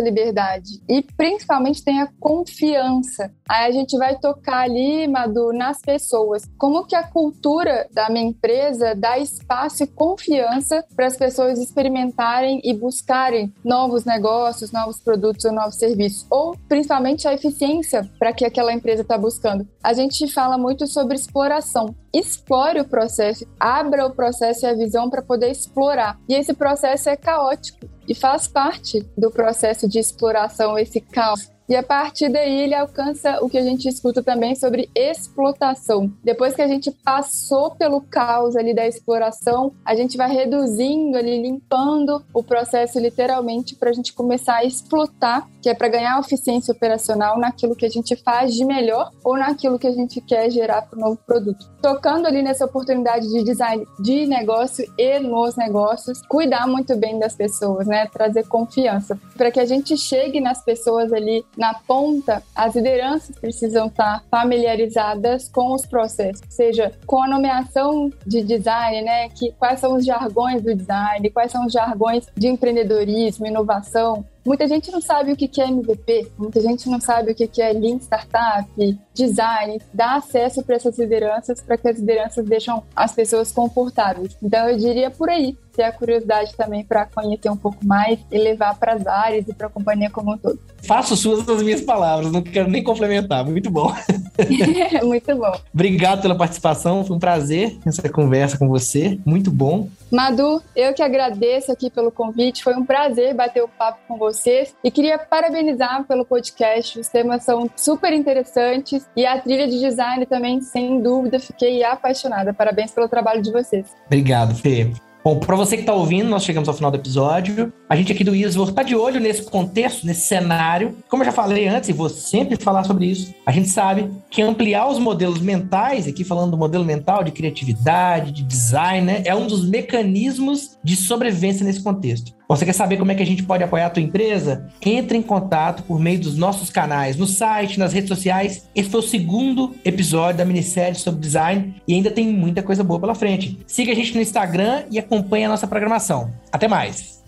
liberdade 0.00 0.80
e, 0.88 1.02
principalmente, 1.02 1.84
tenha 1.84 2.08
confiança. 2.18 3.30
Aí 3.46 3.66
a 3.66 3.70
gente 3.70 3.98
vai 3.98 4.16
tocar 4.18 4.60
ali, 4.60 5.06
Madu, 5.06 5.52
nas 5.52 5.82
pessoas. 5.82 6.48
Como 6.56 6.86
que 6.86 6.96
a 6.96 7.02
cultura 7.02 7.86
da 7.92 8.08
minha 8.08 8.24
empresa 8.24 8.94
dá 8.94 9.18
espaço 9.18 9.84
e 9.84 9.86
confiança 9.86 10.37
confiança 10.38 10.84
para 10.94 11.06
as 11.06 11.16
pessoas 11.16 11.58
experimentarem 11.58 12.60
e 12.62 12.72
buscarem 12.72 13.52
novos 13.64 14.04
negócios, 14.04 14.70
novos 14.70 15.00
produtos 15.00 15.44
ou 15.44 15.52
novos 15.52 15.76
serviços, 15.76 16.26
ou 16.30 16.56
principalmente 16.68 17.26
a 17.26 17.34
eficiência 17.34 18.08
para 18.18 18.32
que 18.32 18.44
aquela 18.44 18.72
empresa 18.72 19.02
está 19.02 19.18
buscando. 19.18 19.66
A 19.82 19.92
gente 19.92 20.32
fala 20.32 20.56
muito 20.56 20.86
sobre 20.86 21.16
exploração. 21.16 21.94
Explore 22.14 22.80
o 22.80 22.88
processo, 22.88 23.46
abra 23.58 24.06
o 24.06 24.14
processo 24.14 24.64
e 24.64 24.68
a 24.68 24.74
visão 24.74 25.10
para 25.10 25.22
poder 25.22 25.50
explorar. 25.50 26.18
E 26.28 26.34
esse 26.34 26.54
processo 26.54 27.08
é 27.08 27.16
caótico 27.16 27.88
e 28.06 28.14
faz 28.14 28.46
parte 28.46 29.04
do 29.16 29.30
processo 29.30 29.88
de 29.88 29.98
exploração 29.98 30.78
esse 30.78 31.00
caos. 31.00 31.50
E 31.68 31.76
a 31.76 31.82
partir 31.82 32.30
daí 32.30 32.62
ele 32.62 32.74
alcança 32.74 33.38
o 33.42 33.48
que 33.48 33.58
a 33.58 33.62
gente 33.62 33.86
escuta 33.86 34.22
também 34.22 34.54
sobre 34.54 34.88
explotação. 34.94 36.10
Depois 36.24 36.54
que 36.54 36.62
a 36.62 36.66
gente 36.66 36.90
passou 36.90 37.72
pelo 37.72 38.00
caos 38.00 38.56
ali 38.56 38.74
da 38.74 38.86
exploração, 38.86 39.72
a 39.84 39.94
gente 39.94 40.16
vai 40.16 40.30
reduzindo 40.30 41.18
ali, 41.18 41.42
limpando 41.42 42.24
o 42.32 42.42
processo 42.42 42.98
literalmente 42.98 43.74
para 43.74 43.90
a 43.90 43.92
gente 43.92 44.14
começar 44.14 44.56
a 44.56 44.64
explotar, 44.64 45.46
que 45.60 45.68
é 45.68 45.74
para 45.74 45.88
ganhar 45.88 46.18
eficiência 46.18 46.72
operacional 46.72 47.38
naquilo 47.38 47.76
que 47.76 47.84
a 47.84 47.90
gente 47.90 48.16
faz 48.16 48.54
de 48.54 48.64
melhor 48.64 49.10
ou 49.22 49.36
naquilo 49.36 49.78
que 49.78 49.86
a 49.86 49.92
gente 49.92 50.22
quer 50.22 50.50
gerar 50.50 50.82
para 50.82 50.96
o 50.96 51.00
novo 51.00 51.18
produto. 51.26 51.68
Tocando 51.82 52.26
ali 52.26 52.42
nessa 52.42 52.64
oportunidade 52.64 53.28
de 53.28 53.44
design 53.44 53.86
de 54.00 54.26
negócio 54.26 54.90
e 54.96 55.18
nos 55.18 55.54
negócios, 55.56 56.22
cuidar 56.22 56.66
muito 56.66 56.96
bem 56.96 57.18
das 57.18 57.34
pessoas, 57.36 57.86
né? 57.86 58.06
Trazer 58.06 58.46
confiança 58.48 59.18
para 59.36 59.50
que 59.50 59.60
a 59.60 59.66
gente 59.66 59.98
chegue 59.98 60.40
nas 60.40 60.64
pessoas 60.64 61.12
ali 61.12 61.44
na 61.58 61.74
ponta, 61.74 62.40
as 62.54 62.76
lideranças 62.76 63.36
precisam 63.36 63.88
estar 63.88 64.22
familiarizadas 64.30 65.48
com 65.48 65.74
os 65.74 65.84
processos, 65.84 66.40
seja 66.48 66.92
com 67.04 67.20
a 67.20 67.28
nomeação 67.28 68.12
de 68.24 68.44
design, 68.44 69.02
né? 69.02 69.28
Que, 69.30 69.52
quais 69.58 69.80
são 69.80 69.96
os 69.96 70.06
jargões 70.06 70.62
do 70.62 70.72
design, 70.74 71.28
quais 71.30 71.50
são 71.50 71.66
os 71.66 71.72
jargões 71.72 72.26
de 72.36 72.46
empreendedorismo, 72.46 73.46
inovação, 73.46 74.24
Muita 74.44 74.66
gente 74.66 74.90
não 74.90 75.00
sabe 75.00 75.32
o 75.32 75.36
que 75.36 75.60
é 75.60 75.68
MVP, 75.68 76.32
muita 76.38 76.60
gente 76.60 76.88
não 76.88 77.00
sabe 77.00 77.32
o 77.32 77.34
que 77.34 77.60
é 77.60 77.72
Lean 77.72 77.96
Startup, 77.96 78.68
design, 79.14 79.80
dá 79.92 80.16
acesso 80.16 80.62
para 80.62 80.76
essas 80.76 80.98
lideranças, 80.98 81.60
para 81.60 81.76
que 81.76 81.88
as 81.88 81.98
lideranças 81.98 82.44
deixam 82.46 82.82
as 82.94 83.12
pessoas 83.12 83.52
confortáveis. 83.52 84.36
Então 84.42 84.68
eu 84.68 84.76
diria 84.76 85.10
por 85.10 85.28
aí, 85.28 85.56
ter 85.78 85.84
a 85.84 85.92
curiosidade 85.92 86.54
também 86.56 86.84
para 86.84 87.06
conhecer 87.06 87.48
um 87.48 87.56
pouco 87.56 87.86
mais 87.86 88.18
e 88.32 88.36
levar 88.36 88.76
para 88.76 88.94
as 88.94 89.06
áreas 89.06 89.46
e 89.46 89.54
para 89.54 89.68
a 89.68 89.70
companhia 89.70 90.10
como 90.10 90.32
um 90.32 90.36
todo. 90.36 90.58
Faço 90.82 91.16
suas 91.16 91.48
as 91.48 91.62
minhas 91.62 91.80
palavras, 91.80 92.32
não 92.32 92.42
quero 92.42 92.68
nem 92.68 92.82
complementar. 92.82 93.44
Muito 93.44 93.70
bom. 93.70 93.94
Muito 95.04 95.36
bom. 95.36 95.52
Obrigado 95.72 96.22
pela 96.22 96.34
participação, 96.36 97.04
foi 97.04 97.16
um 97.16 97.20
prazer 97.20 97.78
essa 97.86 98.08
conversa 98.08 98.58
com 98.58 98.68
você. 98.68 99.18
Muito 99.24 99.50
bom. 99.52 99.88
Madu, 100.10 100.62
eu 100.74 100.94
que 100.94 101.02
agradeço 101.02 101.70
aqui 101.70 101.90
pelo 101.90 102.10
convite, 102.10 102.64
foi 102.64 102.74
um 102.74 102.84
prazer 102.84 103.34
bater 103.34 103.62
o 103.62 103.68
papo 103.68 103.98
com 104.08 104.18
vocês 104.28 104.74
e 104.84 104.90
queria 104.90 105.18
parabenizar 105.18 106.04
pelo 106.04 106.24
podcast. 106.24 106.98
Os 107.00 107.08
temas 107.08 107.44
são 107.44 107.68
super 107.76 108.12
interessantes 108.12 109.08
e 109.16 109.24
a 109.24 109.40
trilha 109.40 109.66
de 109.66 109.78
design 109.80 110.26
também, 110.26 110.60
sem 110.60 111.00
dúvida, 111.00 111.38
fiquei 111.38 111.82
apaixonada. 111.82 112.52
Parabéns 112.52 112.90
pelo 112.90 113.08
trabalho 113.08 113.42
de 113.42 113.50
vocês. 113.50 113.86
Obrigado, 114.06 114.54
Fê. 114.54 114.90
Bom, 115.24 115.40
para 115.40 115.56
você 115.56 115.76
que 115.76 115.82
está 115.82 115.92
ouvindo, 115.92 116.28
nós 116.28 116.44
chegamos 116.44 116.68
ao 116.68 116.74
final 116.74 116.90
do 116.90 116.96
episódio. 116.96 117.72
A 117.88 117.96
gente 117.96 118.12
aqui 118.12 118.22
do 118.22 118.34
Isvor 118.34 118.68
está 118.68 118.82
de 118.82 118.94
olho 118.94 119.20
nesse 119.20 119.42
contexto, 119.42 120.06
nesse 120.06 120.22
cenário. 120.22 120.96
Como 121.08 121.22
eu 121.22 121.26
já 121.26 121.32
falei 121.32 121.66
antes, 121.66 121.88
e 121.88 121.92
vou 121.92 122.08
sempre 122.08 122.56
falar 122.56 122.84
sobre 122.84 123.06
isso, 123.06 123.34
a 123.44 123.50
gente 123.50 123.68
sabe 123.68 124.10
que 124.30 124.40
ampliar 124.40 124.88
os 124.88 124.98
modelos 124.98 125.40
mentais, 125.40 126.06
aqui 126.06 126.24
falando 126.24 126.52
do 126.52 126.56
modelo 126.56 126.84
mental 126.84 127.24
de 127.24 127.32
criatividade, 127.32 128.30
de 128.30 128.42
design, 128.44 129.06
né, 129.06 129.22
é 129.26 129.34
um 129.34 129.46
dos 129.46 129.68
mecanismos 129.68 130.78
de 130.82 130.96
sobrevivência 130.96 131.66
nesse 131.66 131.82
contexto. 131.82 132.37
Você 132.48 132.64
quer 132.64 132.72
saber 132.72 132.96
como 132.96 133.12
é 133.12 133.14
que 133.14 133.22
a 133.22 133.26
gente 133.26 133.42
pode 133.42 133.62
apoiar 133.62 133.88
a 133.88 133.90
tua 133.90 134.02
empresa? 134.02 134.70
Entre 134.80 135.18
em 135.18 135.22
contato 135.22 135.82
por 135.82 136.00
meio 136.00 136.18
dos 136.18 136.34
nossos 136.34 136.70
canais, 136.70 137.14
no 137.14 137.26
site, 137.26 137.78
nas 137.78 137.92
redes 137.92 138.08
sociais. 138.08 138.66
Esse 138.74 138.88
foi 138.88 139.00
o 139.00 139.02
segundo 139.02 139.74
episódio 139.84 140.38
da 140.38 140.46
minissérie 140.46 140.98
sobre 140.98 141.20
design 141.20 141.74
e 141.86 141.92
ainda 141.92 142.10
tem 142.10 142.26
muita 142.32 142.62
coisa 142.62 142.82
boa 142.82 142.98
pela 142.98 143.14
frente. 143.14 143.58
Siga 143.66 143.92
a 143.92 143.94
gente 143.94 144.14
no 144.14 144.22
Instagram 144.22 144.84
e 144.90 144.98
acompanhe 144.98 145.44
a 145.44 145.48
nossa 145.50 145.66
programação. 145.66 146.32
Até 146.50 146.66
mais! 146.66 147.22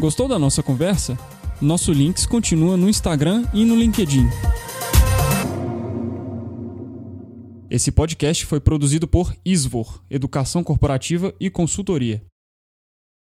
Gostou 0.00 0.26
da 0.26 0.40
nossa 0.40 0.60
conversa? 0.60 1.16
Nosso 1.60 1.92
Links 1.92 2.26
continua 2.26 2.76
no 2.76 2.88
Instagram 2.88 3.44
e 3.54 3.64
no 3.64 3.76
LinkedIn. 3.76 4.28
Esse 7.70 7.92
podcast 7.92 8.44
foi 8.44 8.58
produzido 8.58 9.06
por 9.06 9.32
Isvor, 9.44 10.02
Educação 10.10 10.64
Corporativa 10.64 11.32
e 11.38 11.48
Consultoria. 11.48 12.20